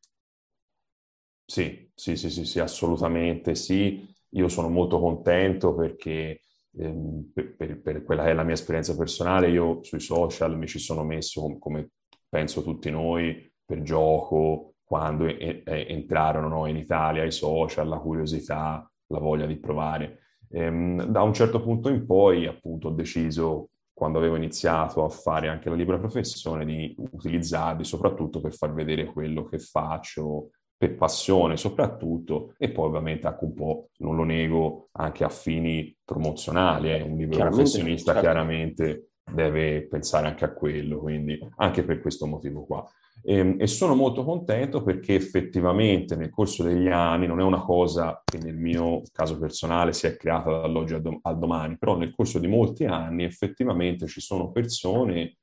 [1.53, 4.03] Sì, sì, sì, sì, sì, assolutamente sì.
[4.29, 6.41] Io sono molto contento perché
[6.75, 10.65] ehm, per, per, per, quella che è la mia esperienza personale, io sui social mi
[10.67, 11.91] ci sono messo, come,
[12.27, 17.99] penso tutti noi, per gioco, quando e, e, entrarono no, in Italia i social, la
[17.99, 20.21] curiosità, la voglia di provare.
[20.49, 25.49] Ehm, da un certo punto in poi, appunto, ho deciso, quando avevo iniziato a fare
[25.49, 30.49] anche la libera professione, di utilizzarli soprattutto per far vedere quello che faccio,
[30.83, 35.95] per passione soprattutto, e poi ovviamente anche un po', non lo nego, anche a fini
[36.03, 36.91] promozionali.
[36.91, 37.01] Eh.
[37.01, 38.27] Un libero professionista certo.
[38.27, 42.85] chiaramente deve pensare anche a quello, quindi anche per questo motivo qua.
[43.21, 47.61] E, ehm, e, sono molto contento perché effettivamente nel corso degli anni, non è una
[47.61, 51.95] cosa che nel mio caso personale si è creata dall'oggi al, do- al domani, però
[51.95, 55.37] nel corso di molti anni effettivamente ci sono persone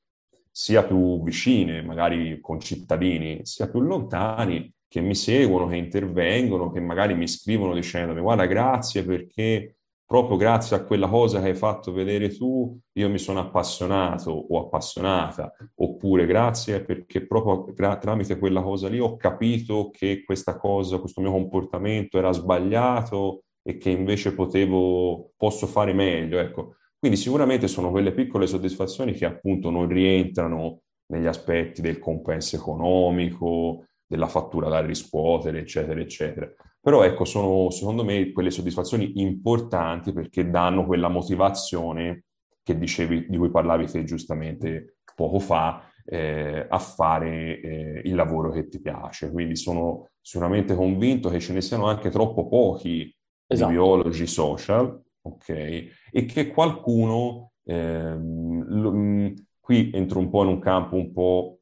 [0.50, 7.14] sia più vicine, magari concittadini, sia più lontani, che mi seguono, che intervengono, che magari
[7.14, 12.34] mi scrivono dicendomi guarda grazie perché proprio grazie a quella cosa che hai fatto vedere
[12.34, 18.88] tu, io mi sono appassionato o appassionata, oppure grazie perché proprio gra- tramite quella cosa
[18.88, 25.30] lì ho capito che questa cosa, questo mio comportamento era sbagliato e che invece potevo,
[25.36, 26.74] posso fare meglio, ecco.
[26.98, 30.80] Quindi sicuramente sono quelle piccole soddisfazioni che appunto non rientrano
[31.12, 36.52] negli aspetti del compenso economico, della fattura da riscuotere, eccetera, eccetera.
[36.80, 42.24] Però ecco, sono secondo me quelle soddisfazioni importanti perché danno quella motivazione
[42.60, 48.50] che dicevi, di cui parlavi te giustamente poco fa, eh, a fare eh, il lavoro
[48.50, 49.30] che ti piace.
[49.30, 53.14] Quindi sono sicuramente convinto che ce ne siano anche troppo pochi
[53.46, 53.70] esatto.
[53.70, 55.48] biologi social, ok?
[55.48, 61.59] E che qualcuno, ehm, lo, qui entro un po' in un campo un po'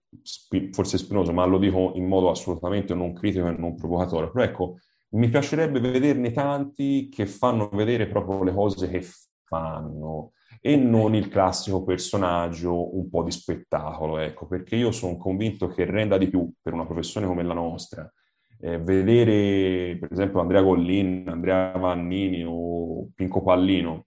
[0.72, 4.78] forse spinoso, ma lo dico in modo assolutamente non critico e non provocatorio, però ecco,
[5.10, 9.04] mi piacerebbe vederne tanti che fanno vedere proprio le cose che
[9.44, 15.68] fanno e non il classico personaggio un po' di spettacolo, ecco, perché io sono convinto
[15.68, 18.10] che renda di più per una professione come la nostra.
[18.60, 24.06] Eh, vedere, per esempio, Andrea Gollin, Andrea Vannini o Pinco Pallino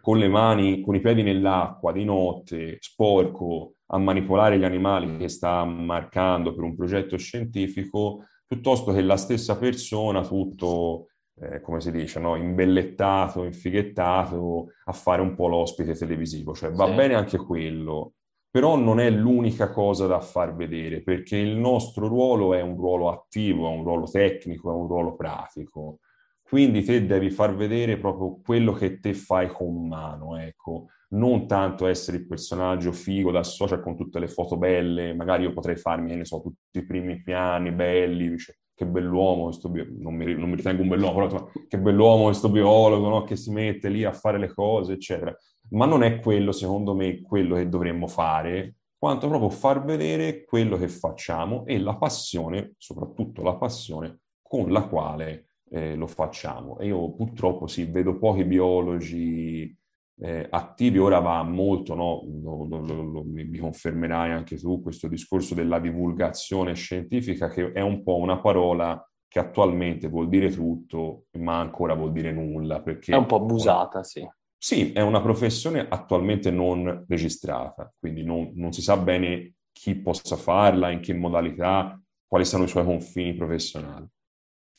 [0.00, 5.28] con le mani, con i piedi nell'acqua di notte, sporco, a manipolare gli animali che
[5.28, 11.08] sta marcando per un progetto scientifico, piuttosto che la stessa persona tutto,
[11.40, 12.36] eh, come si dice, no?
[12.36, 16.54] imbellettato, infighettato, a fare un po' l'ospite televisivo.
[16.54, 16.94] Cioè va sì.
[16.94, 18.14] bene anche quello,
[18.50, 23.10] però non è l'unica cosa da far vedere, perché il nostro ruolo è un ruolo
[23.10, 26.00] attivo, è un ruolo tecnico, è un ruolo pratico.
[26.42, 31.86] Quindi te devi far vedere proprio quello che te fai con mano, ecco non tanto
[31.86, 36.14] essere il personaggio figo da social con tutte le foto belle, magari io potrei farmi,
[36.14, 39.86] ne so, tutti i primi piani belli, dice, che bell'uomo questo bio...
[39.98, 43.24] non, mi, non mi ritengo un bell'uomo, però che bell'uomo questo biologo, no?
[43.24, 45.34] che si mette lì a fare le cose, eccetera.
[45.70, 50.76] Ma non è quello, secondo me, quello che dovremmo fare, quanto proprio far vedere quello
[50.76, 56.78] che facciamo e la passione, soprattutto la passione con la quale eh, lo facciamo.
[56.78, 59.76] E io purtroppo sì, vedo pochi biologi
[60.20, 62.24] eh, attivi ora va molto, no?
[62.42, 68.02] lo, lo, lo, mi confermerai anche tu, questo discorso della divulgazione scientifica che è un
[68.02, 72.80] po' una parola che attualmente vuol dire tutto, ma ancora vuol dire nulla.
[72.80, 74.26] Perché è un po' abusata, sì.
[74.60, 80.34] Sì, è una professione attualmente non registrata, quindi non, non si sa bene chi possa
[80.34, 84.04] farla, in che modalità, quali siano i suoi confini professionali.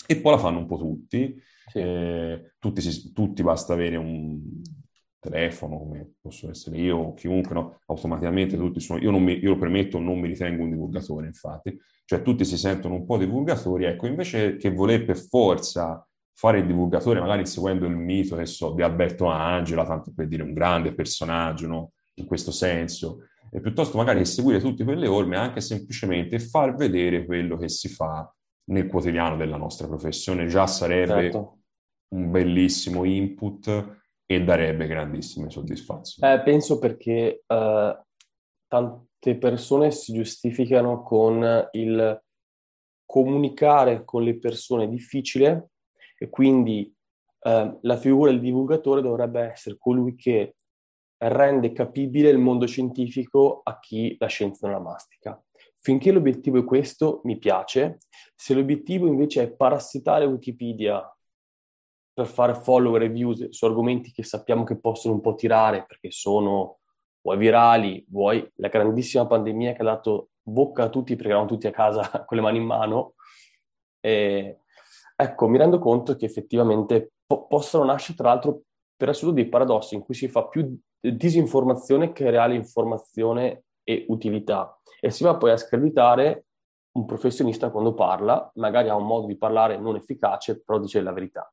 [0.05, 1.33] E poi la fanno un po' tutti,
[1.67, 1.79] sì.
[1.79, 4.41] eh, tutti, si, tutti, basta avere un,
[5.19, 7.79] telefono, come posso essere io o chiunque, no?
[7.87, 12.21] automaticamente tutti sono, io, mi, io lo premetto, non mi ritengo un divulgatore infatti, cioè
[12.21, 17.19] tutti si sentono un po' divulgatori, ecco, invece che voler per forza fare il divulgatore,
[17.19, 21.67] magari seguendo il mito, che so, di Alberto Angela, tanto per dire un grande personaggio,
[21.67, 21.91] no?
[22.13, 27.57] in questo senso, e piuttosto magari seguire tutte quelle orme, anche semplicemente far vedere quello
[27.57, 28.33] che si fa
[28.69, 31.59] nel quotidiano della nostra professione, già sarebbe certo.
[32.09, 33.98] un bellissimo input
[34.31, 36.31] e darebbe grandissime soddisfazioni.
[36.31, 37.97] Eh, penso perché uh,
[38.67, 42.23] tante persone si giustificano con il
[43.07, 45.71] comunicare con le persone difficile
[46.15, 46.93] e quindi
[47.39, 50.53] uh, la figura del divulgatore dovrebbe essere colui che
[51.17, 55.43] rende capibile il mondo scientifico a chi la scienza non la mastica.
[55.79, 57.97] Finché l'obiettivo è questo, mi piace.
[58.35, 61.03] Se l'obiettivo invece è parassitare Wikipedia
[62.19, 66.11] per fare follower e views su argomenti che sappiamo che possono un po' tirare perché
[66.11, 66.79] sono
[67.21, 71.67] vuoi virali, vuoi la grandissima pandemia che ha dato bocca a tutti perché eravamo tutti
[71.67, 73.13] a casa con le mani in mano.
[74.01, 74.59] E,
[75.15, 78.63] ecco, mi rendo conto che effettivamente po- possono nascere tra l'altro
[78.97, 84.77] per assurdo dei paradossi in cui si fa più disinformazione che reale informazione e utilità.
[84.99, 86.47] E si va poi a screditare
[86.97, 91.13] un professionista quando parla, magari ha un modo di parlare non efficace, però dice la
[91.13, 91.49] verità.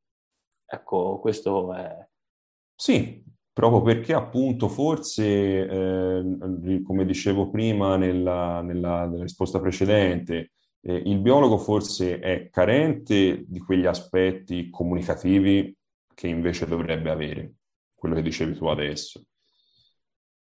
[0.67, 2.07] Ecco, questo è...
[2.75, 10.53] Sì, proprio perché appunto forse, eh, come dicevo prima nella, nella, nella risposta precedente,
[10.83, 15.75] eh, il biologo forse è carente di quegli aspetti comunicativi
[16.15, 17.55] che invece dovrebbe avere,
[17.95, 19.25] quello che dicevi tu adesso.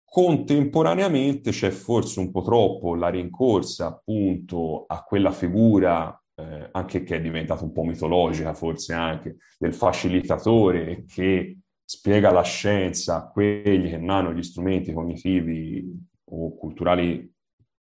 [0.04, 7.16] Contemporaneamente c'è forse un po' troppo la rincorsa appunto a quella figura, eh, anche che
[7.16, 13.90] è diventata un po' mitologica forse anche, del facilitatore che spiega la scienza a quelli
[13.90, 15.90] che non hanno gli strumenti cognitivi
[16.26, 17.34] o culturali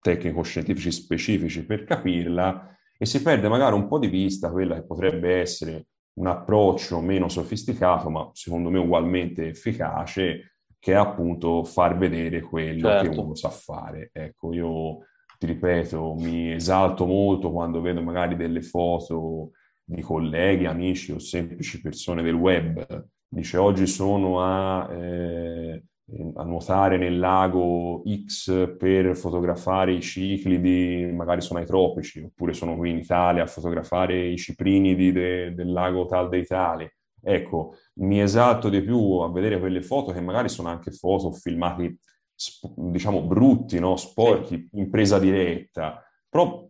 [0.01, 5.39] tecnico-scientifici specifici per capirla e si perde magari un po' di vista quella che potrebbe
[5.39, 12.41] essere un approccio meno sofisticato, ma secondo me ugualmente efficace, che è appunto far vedere
[12.41, 13.09] quello certo.
[13.09, 14.09] che uno sa fare.
[14.11, 14.97] Ecco, io
[15.41, 21.81] ti ripeto, mi esalto molto quando vedo magari delle foto di colleghi, amici o semplici
[21.81, 23.07] persone del web.
[23.27, 25.83] Dice oggi sono a eh,
[26.35, 32.75] a nuotare nel lago X per fotografare i ciclidi, magari sono ai tropici, oppure sono
[32.75, 36.87] qui in Italia a fotografare i ciprinidi de, del lago tal dei tali.
[37.19, 41.97] Ecco, mi esalto di più a vedere quelle foto che magari sono anche foto filmati,
[42.75, 43.95] diciamo, brutti, no?
[43.95, 46.67] sporchi, in presa diretta, però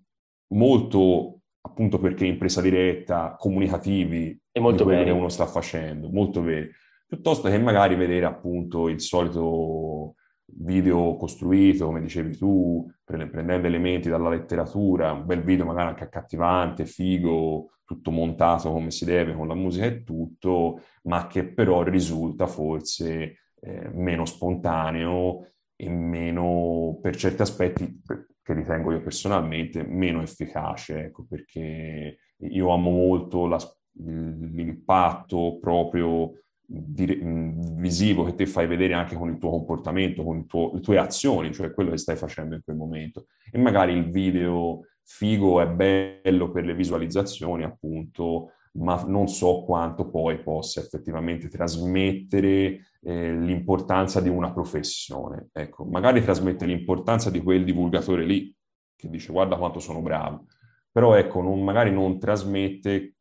[0.54, 5.12] molto, appunto perché in presa diretta, comunicativi e molto quello veri.
[5.12, 6.70] che uno sta facendo, molto veri
[7.12, 10.16] piuttosto che magari vedere appunto il solito
[10.46, 16.86] video costruito, come dicevi tu, prendendo elementi dalla letteratura, un bel video magari anche accattivante,
[16.86, 22.48] figo, tutto montato come si deve, con la musica e tutto, ma che però risulta
[22.48, 25.48] forse eh, meno spontaneo
[25.84, 28.02] e meno, per certi aspetti,
[28.44, 33.58] che ritengo io personalmente, meno efficace, ecco, perché io amo molto la,
[33.94, 40.72] l'impatto proprio di, visivo che te fai vedere anche con il tuo comportamento, con tuo,
[40.72, 43.26] le tue azioni, cioè quello che stai facendo in quel momento.
[43.52, 50.10] E magari il video figo è bello per le visualizzazioni, appunto, ma non so quanto
[50.10, 55.50] poi possa effettivamente trasmettere eh, l'importanza di una professione.
[55.52, 58.54] Ecco, magari trasmette l'importanza di quel divulgatore lì,
[58.96, 60.46] che dice guarda quanto sono bravo,
[60.92, 63.16] però ecco, non, magari non trasmette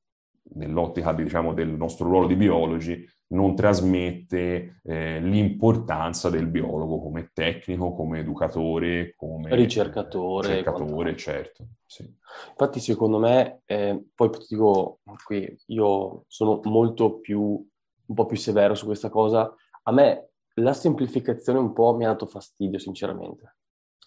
[0.55, 7.95] nell'ottica diciamo, del nostro ruolo di biologi, non trasmette eh, l'importanza del biologo come tecnico,
[7.95, 10.49] come educatore, come ricercatore.
[10.49, 11.67] ricercatore certo.
[11.87, 12.13] Sì.
[12.51, 18.37] Infatti, secondo me, eh, poi ti dico qui, io sono molto più, un po' più
[18.37, 19.53] severo su questa cosa.
[19.85, 23.57] A me la semplificazione un po' mi ha dato fastidio, sinceramente.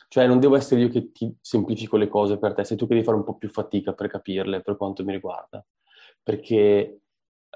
[0.10, 2.94] Cioè, non devo essere io che ti semplifico le cose per te, sei tu che
[2.94, 5.66] devi fare un po' più fatica per capirle, per quanto mi riguarda.
[6.24, 7.02] Perché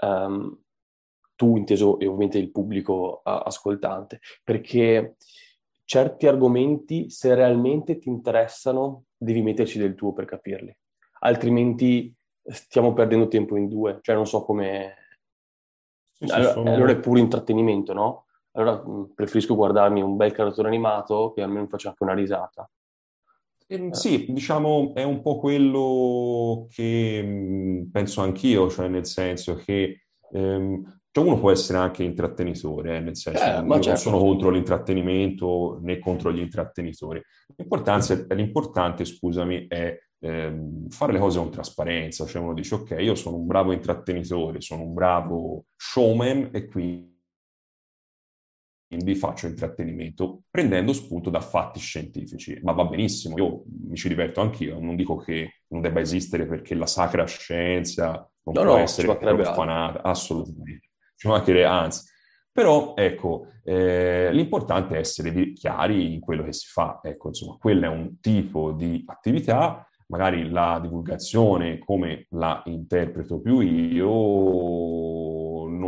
[0.01, 0.59] um,
[1.35, 5.15] tu inteso e ovviamente il pubblico uh, ascoltante, perché
[5.85, 10.75] certi argomenti, se realmente ti interessano, devi metterci del tuo per capirli,
[11.19, 12.13] altrimenti
[12.43, 14.95] stiamo perdendo tempo in due, cioè non so come...
[16.11, 16.73] Sì, allora, sono...
[16.73, 18.25] allora, è puro intrattenimento, no?
[18.51, 22.69] Allora mh, preferisco guardarmi un bel cartone animato che almeno faccia anche una risata.
[23.69, 29.55] Eh, sì, diciamo è un po' quello che mh, mm, penso anch'io, cioè nel senso
[29.55, 33.87] che ehm, cioè uno può essere anche intrattenitore, eh, nel senso eh, io certo.
[33.87, 37.21] non sono contro l'intrattenimento né contro gli intrattenitori.
[37.55, 42.25] L'importante, l'importante scusami, è ehm, fare le cose con trasparenza.
[42.25, 47.16] Cioè uno dice, ok, io sono un bravo intrattenitore, sono un bravo showman e quindi
[48.87, 54.41] quindi faccio intrattenimento prendendo spunto da fatti scientifici, ma va benissimo, io mi ci diverto
[54.41, 58.77] anch'io, non dico che non debba esistere perché la sacra scienza non no, può no,
[58.77, 62.05] essere profanata, assolutamente ci mancherebbe, anzi.
[62.51, 66.99] Però, ecco, eh, l'importante è essere chiari in quello che si fa.
[67.03, 73.59] Ecco, insomma, quello è un tipo di attività, magari la divulgazione, come la interpreto più
[73.59, 74.07] io,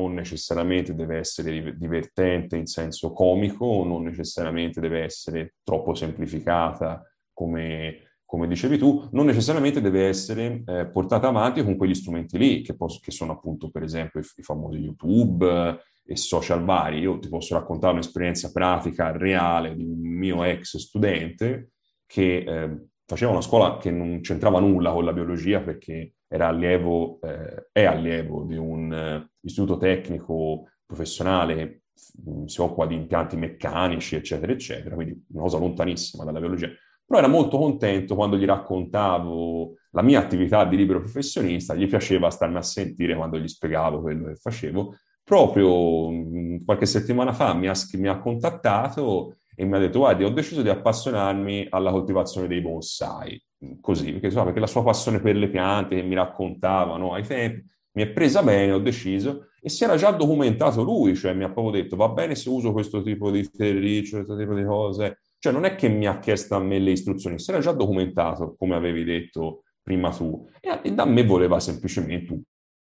[0.10, 8.04] non necessariamente deve essere divertente in senso comico, non necessariamente deve essere troppo semplificata come
[8.30, 12.76] come dicevi tu, non necessariamente deve essere eh, portata avanti con quegli strumenti lì, che,
[12.76, 17.00] pos- che sono appunto per esempio i, i famosi YouTube eh, e social vari.
[17.00, 21.72] Io ti posso raccontare un'esperienza pratica reale di un mio ex studente
[22.06, 27.20] che eh, faceva una scuola che non c'entrava nulla con la biologia perché era allievo,
[27.22, 31.82] eh, è allievo di un eh, istituto tecnico professionale
[32.30, 36.70] mm, si occupa di impianti meccanici, eccetera, eccetera, quindi una cosa lontanissima dalla biologia
[37.10, 42.30] però era molto contento quando gli raccontavo la mia attività di libero professionista, gli piaceva
[42.30, 44.96] starmi a sentire quando gli spiegavo quello che facevo.
[45.24, 50.24] Proprio mm, qualche settimana fa mi ha, mi ha contattato e mi ha detto, guardi,
[50.24, 53.44] ho deciso di appassionarmi alla coltivazione dei bonsai,
[53.82, 57.24] così, perché, so, perché la sua passione per le piante che mi raccontava no, ai
[57.24, 61.44] tempi, mi è presa bene, ho deciso, e si era già documentato lui, cioè mi
[61.44, 65.20] ha proprio detto, va bene se uso questo tipo di terriccio, questo tipo di cose,
[65.40, 68.56] cioè non è che mi ha chiesto a me le istruzioni, si era già documentato,
[68.58, 72.42] come avevi detto prima tu, e da me voleva semplicemente un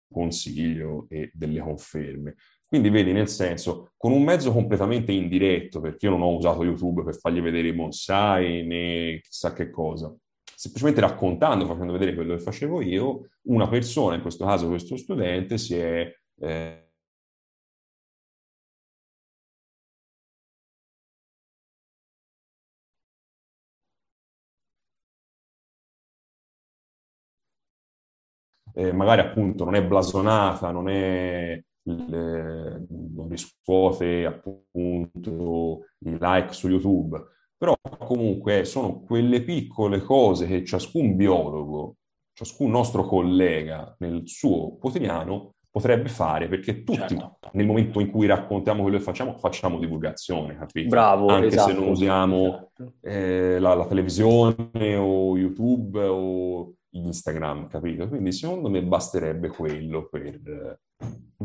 [0.08, 2.36] consiglio e delle conferme.
[2.70, 7.02] Quindi vedi, nel senso, con un mezzo completamente indiretto, perché io non ho usato YouTube
[7.02, 10.14] per fargli vedere i bonsai né chissà che cosa,
[10.54, 15.58] semplicemente raccontando, facendo vedere quello che facevo io, una persona, in questo caso questo studente,
[15.58, 16.14] si è...
[16.38, 16.90] Eh,
[28.74, 36.68] eh, magari appunto non è blasonata, non, è, le, non riscuote appunto i like su
[36.68, 37.18] YouTube,
[37.56, 41.96] però comunque sono quelle piccole cose che ciascun biologo,
[42.32, 47.38] ciascun nostro collega nel suo quotidiano potrebbe fare perché tutti certo.
[47.52, 50.88] nel momento in cui raccontiamo quello che facciamo facciamo divulgazione, capito?
[50.88, 51.70] Bravo, Anche esatto.
[51.70, 52.94] se non usiamo esatto.
[53.02, 58.08] eh, la, la, televisione o YouTube o Instagram, capito?
[58.08, 60.80] Quindi secondo me basterebbe quello per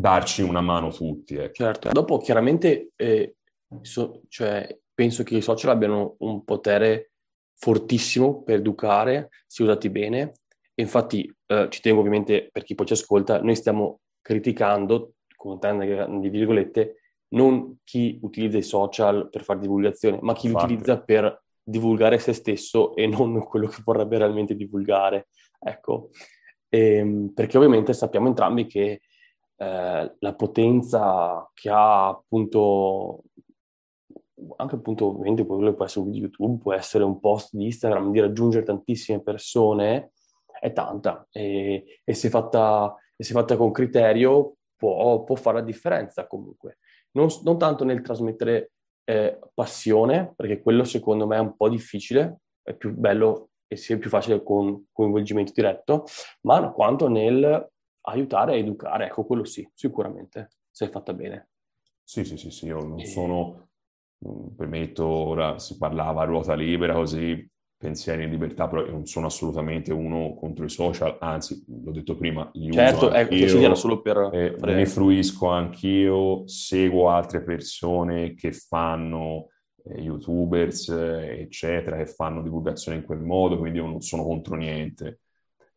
[0.06, 1.36] darci una mano tutti.
[1.36, 1.54] Ecco.
[1.54, 3.38] Certo, dopo chiaramente eh,
[3.82, 7.12] so, cioè, penso che i social abbiano un potere
[7.56, 10.34] fortissimo per educare, se usati bene.
[10.76, 15.60] E infatti eh, ci tengo ovviamente, per chi poi ci ascolta, noi stiamo criticando, con
[15.60, 16.98] tante di virgolette,
[17.30, 20.68] non chi utilizza i social per fare divulgazione, ma chi Infatti.
[20.68, 25.30] li utilizza per divulgare se stesso e non quello che vorrebbe realmente divulgare.
[25.60, 26.10] Ecco,
[26.70, 29.02] ehm, perché ovviamente sappiamo entrambi che
[29.58, 33.24] eh, la potenza che ha appunto
[34.58, 38.12] anche appunto ovviamente quello può essere un video YouTube, può essere un post di Instagram,
[38.12, 40.12] di raggiungere tantissime persone,
[40.60, 46.28] è tanta e, e se, fatta, se fatta con criterio può, può fare la differenza
[46.28, 46.80] comunque.
[47.12, 48.72] Non, non tanto nel trasmettere
[49.06, 53.98] eh, passione, perché quello secondo me è un po' difficile, è più bello e sia
[53.98, 56.06] più facile con coinvolgimento diretto,
[56.42, 57.72] ma quanto nel
[58.06, 61.50] aiutare a educare, ecco quello sì, sicuramente, se è fatta bene.
[62.04, 63.06] Sì, sì, sì, sì, io non e...
[63.06, 63.70] sono,
[64.56, 69.28] premetto, ora si parlava a ruota libera così, pensieri in libertà, però io non sono
[69.28, 73.76] assolutamente uno contro i social, anzi, l'ho detto prima, li certo, uso ecco, sì, era
[73.76, 74.30] solo per...
[74.32, 79.50] Eh, ne fruisco anch'io, seguo altre persone che fanno
[79.84, 84.56] eh, youtubers, eh, eccetera, che fanno divulgazione in quel modo, quindi io non sono contro
[84.56, 85.20] niente.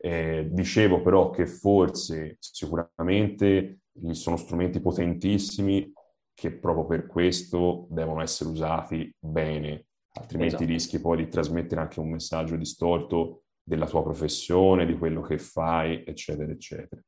[0.00, 3.80] Eh, dicevo però che forse sicuramente
[4.12, 5.92] sono strumenti potentissimi
[6.32, 10.70] che proprio per questo devono essere usati bene altrimenti esatto.
[10.70, 16.02] rischi poi di trasmettere anche un messaggio distorto della tua professione, di quello che fai,
[16.06, 17.00] eccetera, eccetera.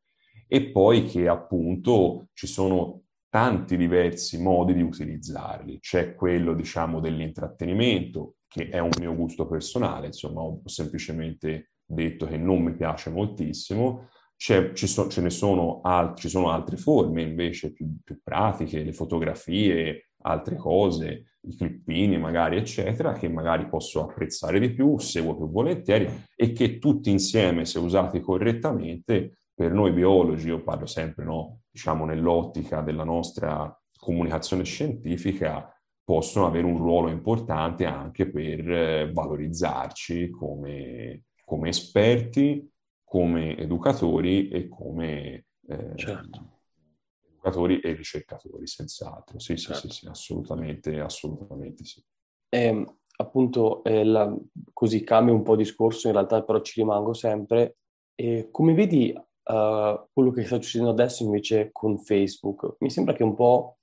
[0.47, 5.78] E poi che appunto ci sono tanti diversi modi di utilizzarli.
[5.78, 12.36] C'è quello, diciamo, dell'intrattenimento, che è un mio gusto personale, insomma, ho semplicemente detto che
[12.36, 14.09] non mi piace moltissimo.
[14.36, 18.95] Ci, so, ce ne sono, al, ci sono altre forme invece più, più pratiche, le
[18.95, 25.51] fotografie, altre cose, i clippini magari, eccetera, che magari posso apprezzare di più, seguo più
[25.51, 31.61] volentieri e che tutti insieme, se usati correttamente, per noi biologi, io parlo sempre, no,
[31.70, 35.70] diciamo, nell'ottica della nostra comunicazione scientifica,
[36.03, 42.70] possono avere un ruolo importante anche per eh, valorizzarci come, come, esperti,
[43.03, 46.59] come educatori e come eh, certo
[47.40, 49.38] educatori e ricercatori, senz'altro.
[49.38, 49.88] Sì, sì, certo.
[49.88, 52.05] sì, sì, assolutamente, assolutamente sì.
[52.51, 54.32] E, ehm, appunto, eh, la,
[54.72, 57.78] così cambia un po' discorso, in realtà però ci rimango sempre.
[58.14, 62.76] E come vedi uh, quello che sta succedendo adesso invece con Facebook?
[62.80, 63.78] Mi sembra che un po'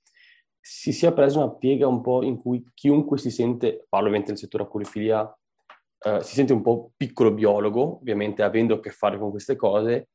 [0.60, 4.40] si sia presa una piega un po' in cui chiunque si sente, parlo ovviamente del
[4.40, 5.36] settore aculifilia,
[6.04, 10.08] uh, si sente un po' piccolo biologo, ovviamente avendo a che fare con queste cose,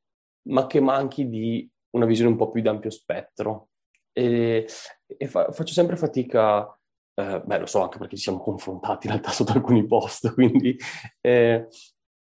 [0.50, 3.70] ma che manchi di una visione un po' più di ampio spettro.
[4.12, 4.68] E,
[5.06, 6.68] e fa, faccio sempre fatica,
[7.16, 10.78] eh, beh lo so anche perché ci siamo confrontati in realtà sotto alcuni post, quindi
[11.22, 11.68] eh,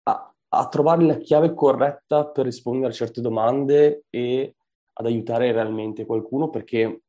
[0.05, 4.55] a, a trovare la chiave corretta per rispondere a certe domande e
[4.93, 7.03] ad aiutare realmente qualcuno perché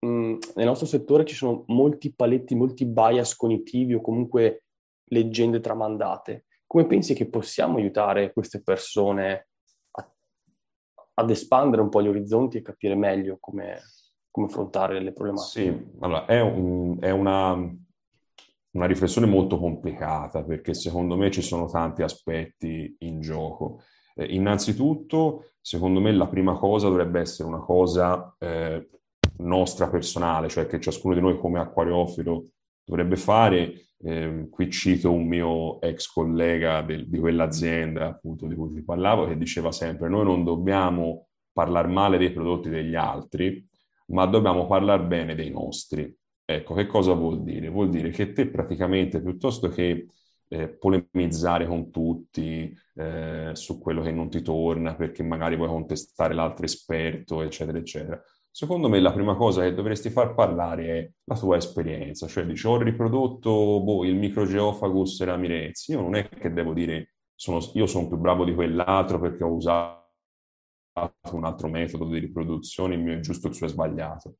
[0.00, 4.64] mh, nel nostro settore ci sono molti paletti, molti bias cognitivi o comunque
[5.06, 9.48] leggende tramandate come pensi che possiamo aiutare queste persone
[9.92, 10.14] a,
[11.14, 13.80] ad espandere un po' gli orizzonti e capire meglio come,
[14.30, 15.60] come affrontare le problematiche?
[15.60, 21.66] Sì, allora è, un, è una, una riflessione molto complicata perché secondo me ci sono
[21.66, 23.82] tanti aspetti in gioco.
[24.14, 28.88] Eh, innanzitutto, secondo me la prima cosa dovrebbe essere una cosa eh,
[29.38, 32.44] nostra personale, cioè che ciascuno di noi come acquariofilo
[32.84, 33.85] dovrebbe fare.
[33.98, 39.26] Eh, qui cito un mio ex collega del, di quell'azienda appunto di cui ti parlavo
[39.26, 43.66] che diceva sempre noi non dobbiamo parlare male dei prodotti degli altri,
[44.08, 46.14] ma dobbiamo parlare bene dei nostri.
[46.44, 47.68] Ecco, che cosa vuol dire?
[47.70, 50.06] Vuol dire che te praticamente piuttosto che
[50.48, 56.34] eh, polemizzare con tutti eh, su quello che non ti torna perché magari vuoi contestare
[56.34, 58.22] l'altro esperto, eccetera, eccetera.
[58.56, 62.66] Secondo me la prima cosa che dovresti far parlare è la tua esperienza, cioè dici
[62.66, 68.08] ho riprodotto boh, il microgeophagus ramirez, io non è che devo dire sono, io sono
[68.08, 70.06] più bravo di quell'altro perché ho usato
[71.32, 74.36] un altro metodo di riproduzione, il mio è giusto, il suo è sbagliato,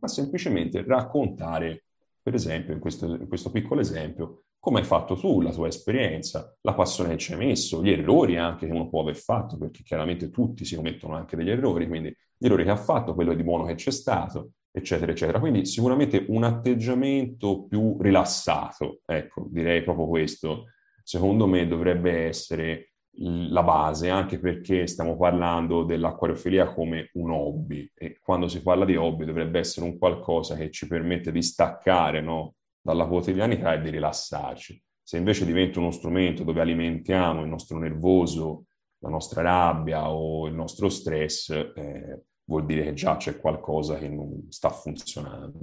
[0.00, 1.84] ma semplicemente raccontare,
[2.20, 6.52] per esempio, in questo, in questo piccolo esempio, come hai fatto tu, la tua esperienza,
[6.62, 9.84] la passione che ci hai messo, gli errori anche che uno può aver fatto, perché
[9.84, 13.42] chiaramente tutti si commettono anche degli errori, quindi gli errori che ha fatto, quello di
[13.42, 15.40] buono che c'è stato, eccetera, eccetera.
[15.40, 20.66] Quindi sicuramente un atteggiamento più rilassato, ecco, direi proprio questo,
[21.02, 28.18] secondo me dovrebbe essere la base, anche perché stiamo parlando dell'acquariofilia come un hobby e
[28.20, 32.56] quando si parla di hobby dovrebbe essere un qualcosa che ci permette di staccare no,
[32.78, 34.82] dalla quotidianità e di rilassarci.
[35.02, 38.64] Se invece diventa uno strumento dove alimentiamo il nostro nervoso,
[39.06, 44.08] la nostra rabbia o il nostro stress, eh, vuol dire che già c'è qualcosa che
[44.08, 45.58] non sta funzionando.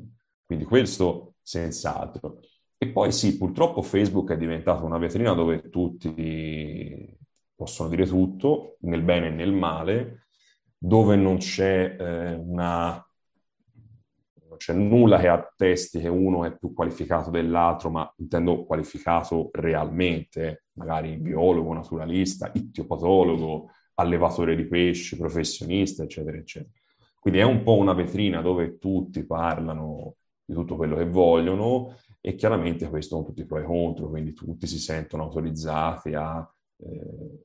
[0.45, 2.39] Quindi questo senz'altro.
[2.77, 7.17] E poi sì, purtroppo Facebook è diventato una vetrina dove tutti
[7.55, 10.27] possono dire tutto, nel bene e nel male,
[10.77, 13.05] dove non c'è eh, una
[14.57, 21.17] c'è nulla che attesti che uno è più qualificato dell'altro, ma intendo qualificato realmente, magari
[21.17, 26.71] biologo, naturalista, ittiopatologo, allevatore di pesci, professionista, eccetera, eccetera.
[27.19, 32.35] Quindi è un po' una vetrina dove tutti parlano di tutto quello che vogliono e
[32.35, 36.45] chiaramente questo con tutti i pro e contro, quindi tutti si sentono autorizzati a
[36.77, 37.43] eh,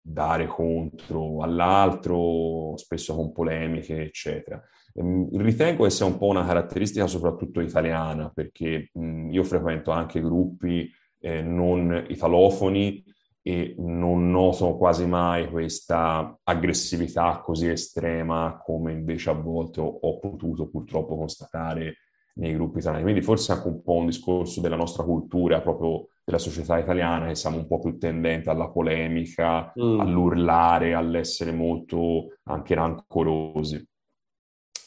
[0.00, 4.62] dare contro all'altro, spesso con polemiche, eccetera.
[4.98, 10.20] Ehm, ritengo che sia un po' una caratteristica soprattutto italiana, perché mh, io frequento anche
[10.20, 10.90] gruppi
[11.20, 13.04] eh, non italofoni
[13.42, 20.18] e non noto quasi mai questa aggressività così estrema come invece a volte ho, ho
[20.18, 21.96] potuto purtroppo constatare
[22.34, 23.04] nei gruppi italiani.
[23.04, 27.34] Quindi forse anche un po' un discorso della nostra cultura, proprio della società italiana, che
[27.36, 30.00] siamo un po' più tendenti alla polemica, mm.
[30.00, 33.84] all'urlare, all'essere molto anche rancorosi.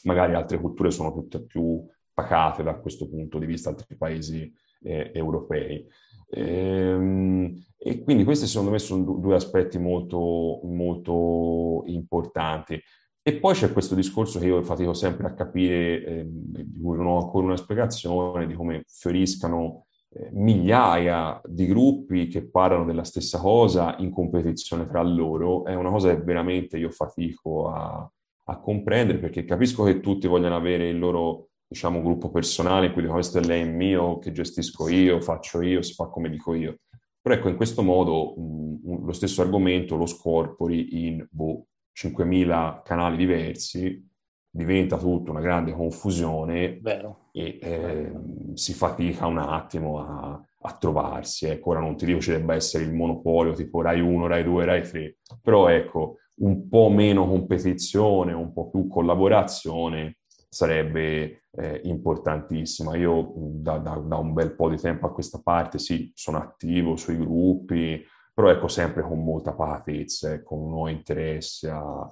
[0.04, 5.10] Magari altre culture sono tutte più pacate da questo punto di vista, altri paesi eh,
[5.14, 5.86] europei.
[6.30, 12.80] Ehm, e quindi questi secondo me sono due aspetti molto, molto importanti.
[13.24, 17.06] E poi c'è questo discorso che io fatico sempre a capire, eh, di cui non
[17.06, 23.38] ho ancora una spiegazione, di come fioriscano eh, migliaia di gruppi che parlano della stessa
[23.38, 25.64] cosa in competizione tra loro.
[25.64, 28.10] È una cosa che veramente io fatico a,
[28.52, 33.00] a comprendere perché capisco che tutti vogliono avere il loro diciamo, gruppo personale in cui
[33.02, 36.80] dicono questo è lei mio, che gestisco io, faccio io, si fa come dico io.
[37.20, 43.16] Però ecco, in questo modo mh, lo stesso argomento lo scorpori in boh, 5.000 canali
[43.16, 44.10] diversi,
[44.50, 47.28] diventa tutta una grande confusione Vero.
[47.32, 48.12] e eh,
[48.52, 51.46] si fatica un attimo a, a trovarsi.
[51.46, 54.64] Ecco, ora non ti dico ci debba essere il monopolio tipo Rai 1, Rai 2,
[54.64, 60.18] Rai 3, però ecco, un po' meno competizione, un po' più collaborazione
[60.48, 62.96] sarebbe eh, importantissima.
[62.96, 66.96] Io da, da, da, un bel po' di tempo a questa parte sì, sono attivo
[66.96, 72.08] sui gruppi, però ecco sempre con molta patezza, ecco, non ho interesse a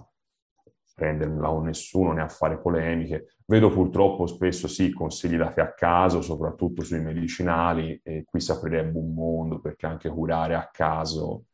[0.95, 3.35] prendermela con nessuno né a fare polemiche.
[3.47, 8.97] Vedo purtroppo spesso sì consigli dati a caso, soprattutto sui medicinali, e qui si aprirebbe
[8.99, 11.47] un mondo perché anche curare a caso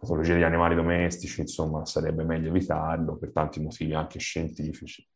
[0.00, 5.06] patologie degli animali domestici, insomma, sarebbe meglio evitarlo per tanti motivi anche scientifici.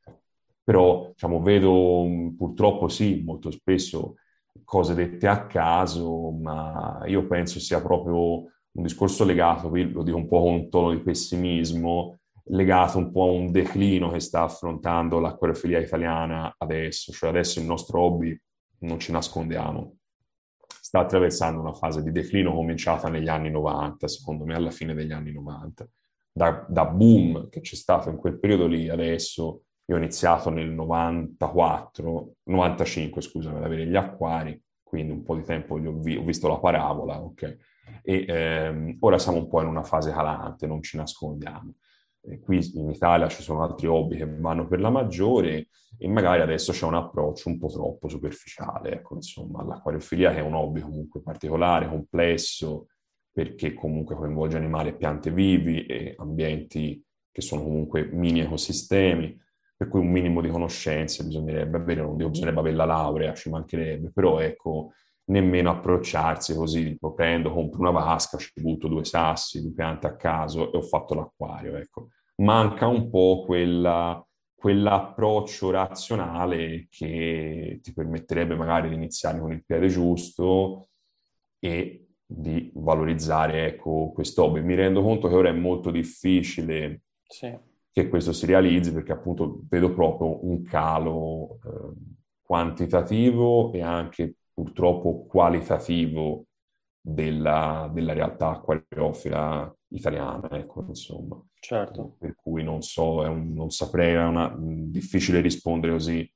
[0.63, 2.07] Però, diciamo, vedo
[2.37, 4.17] purtroppo sì, molto spesso
[4.65, 10.17] cose dette a caso, ma io penso sia proprio un discorso legato, qui lo dico
[10.17, 12.19] un po' con un tono di pessimismo,
[12.49, 17.67] legato un po' a un declino che sta affrontando l'acquariofilia italiana adesso, cioè adesso il
[17.67, 18.39] nostro hobby,
[18.81, 19.97] non ci nascondiamo,
[20.95, 25.11] sta attraversando una fase di declino cominciata negli anni 90, secondo me alla fine degli
[25.11, 25.89] anni 90.
[26.33, 30.71] Da, da boom che c'è stato in quel periodo lì, adesso io ho iniziato nel
[30.71, 36.23] 94, 95 scusami, ad avere gli acquari, quindi un po' di tempo ho, vi- ho
[36.23, 37.59] visto la parabola, ok?
[38.03, 41.75] E ehm, ora siamo un po' in una fase calante, non ci nascondiamo.
[42.43, 45.69] Qui in Italia ci sono altri hobby che vanno per la maggiore
[45.99, 50.43] e magari adesso c'è un approccio un po' troppo superficiale, ecco, insomma, l'acquariofilia che è
[50.43, 52.87] un hobby comunque particolare, complesso,
[53.31, 59.39] perché comunque coinvolge animali e piante vivi e ambienti che sono comunque mini ecosistemi,
[59.77, 63.51] per cui un minimo di conoscenze bisognerebbe avere, non dico bisognerebbe avere la laurea, ci
[63.51, 64.93] mancherebbe, però ecco,
[65.27, 70.17] nemmeno approcciarsi così, tipo prendo, compro una vasca, ci butto due sassi, due piante a
[70.17, 72.09] caso e ho fatto l'acquario, ecco.
[72.37, 74.23] Manca un po' quella,
[74.55, 80.89] quell'approccio razionale che ti permetterebbe magari di iniziare con il piede giusto
[81.59, 84.61] e di valorizzare ecco, questo hobby.
[84.63, 87.57] Mi rendo conto che ora è molto difficile sì.
[87.93, 91.93] che questo si realizzi perché appunto vedo proprio un calo eh,
[92.43, 96.47] quantitativo e anche purtroppo qualitativo
[97.01, 101.39] della, della realtà acquariofila italiana, ecco, insomma.
[101.59, 102.17] Certo.
[102.19, 106.33] Per cui non so, un, non saprei, è una, difficile rispondere così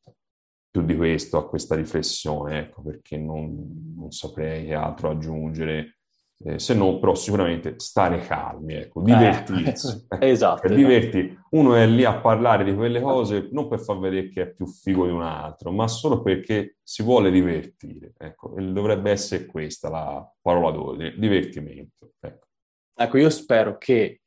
[0.70, 5.97] più di questo a questa riflessione, ecco, perché non, non saprei che altro aggiungere
[6.44, 10.06] eh, se no però sicuramente stare calmi, ecco, divertirsi.
[10.20, 10.74] Eh, esatto, esatto.
[10.74, 11.36] Diverti.
[11.50, 14.66] Uno è lì a parlare di quelle cose non per far vedere che è più
[14.66, 18.12] figo di un altro, ma solo perché si vuole divertire.
[18.16, 22.12] Ecco, dovrebbe essere questa la parola d'ordine, divertimento.
[22.20, 22.46] Ecco,
[22.94, 24.20] ecco io spero che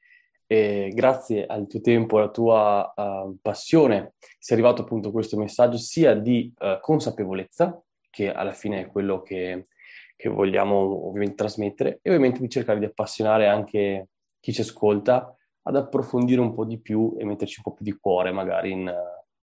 [0.47, 6.13] eh, grazie al tuo tempo, alla tua uh, passione, sia arrivato appunto questo messaggio sia
[6.13, 9.67] di uh, consapevolezza, che alla fine è quello che
[10.21, 14.09] che vogliamo ovviamente trasmettere e ovviamente di cercare di appassionare anche
[14.39, 17.97] chi ci ascolta ad approfondire un po' di più e metterci un po' più di
[17.99, 18.93] cuore magari in,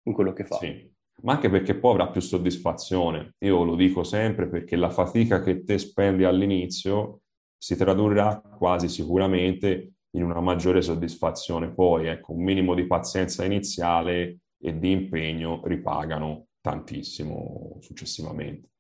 [0.05, 0.59] in quello che fa.
[0.59, 0.89] Sì,
[1.23, 3.35] ma anche perché poi avrà più soddisfazione.
[3.39, 7.23] Io lo dico sempre perché la fatica che te spendi all'inizio
[7.59, 12.07] si tradurrà quasi sicuramente in una maggiore soddisfazione poi.
[12.07, 18.72] Ecco, un minimo di pazienza iniziale e di impegno ripagano tantissimo successivamente.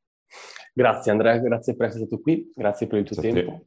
[0.74, 3.66] Grazie Andrea, grazie per essere stato qui, grazie per il tuo grazie tempo.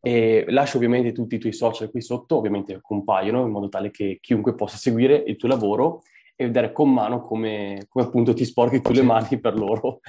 [0.00, 4.18] E lascio ovviamente tutti i tuoi social qui sotto, ovviamente compaiono in modo tale che
[4.20, 6.02] chiunque possa seguire il tuo lavoro
[6.36, 10.00] e vedere con mano come, come appunto ti sporchi tu le mani per loro.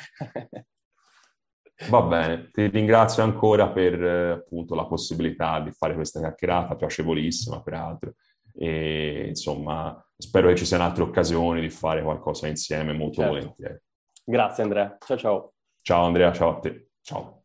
[1.90, 8.14] Va bene, ti ringrazio ancora per appunto la possibilità di fare questa chiacchierata, piacevolissima peraltro.
[8.54, 13.34] E insomma, spero che ci siano altre occasioni di fare qualcosa insieme molto certo.
[13.34, 13.82] volentieri.
[14.24, 15.55] Grazie Andrea, ciao ciao.
[15.86, 16.94] Ciao Andrea, ciao a te.
[17.02, 17.44] Ciao.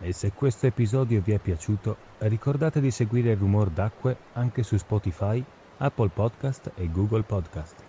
[0.00, 5.44] E se questo episodio vi è piaciuto, ricordate di seguire rumor d'acque anche su Spotify,
[5.76, 7.81] Apple Podcast e Google Podcast.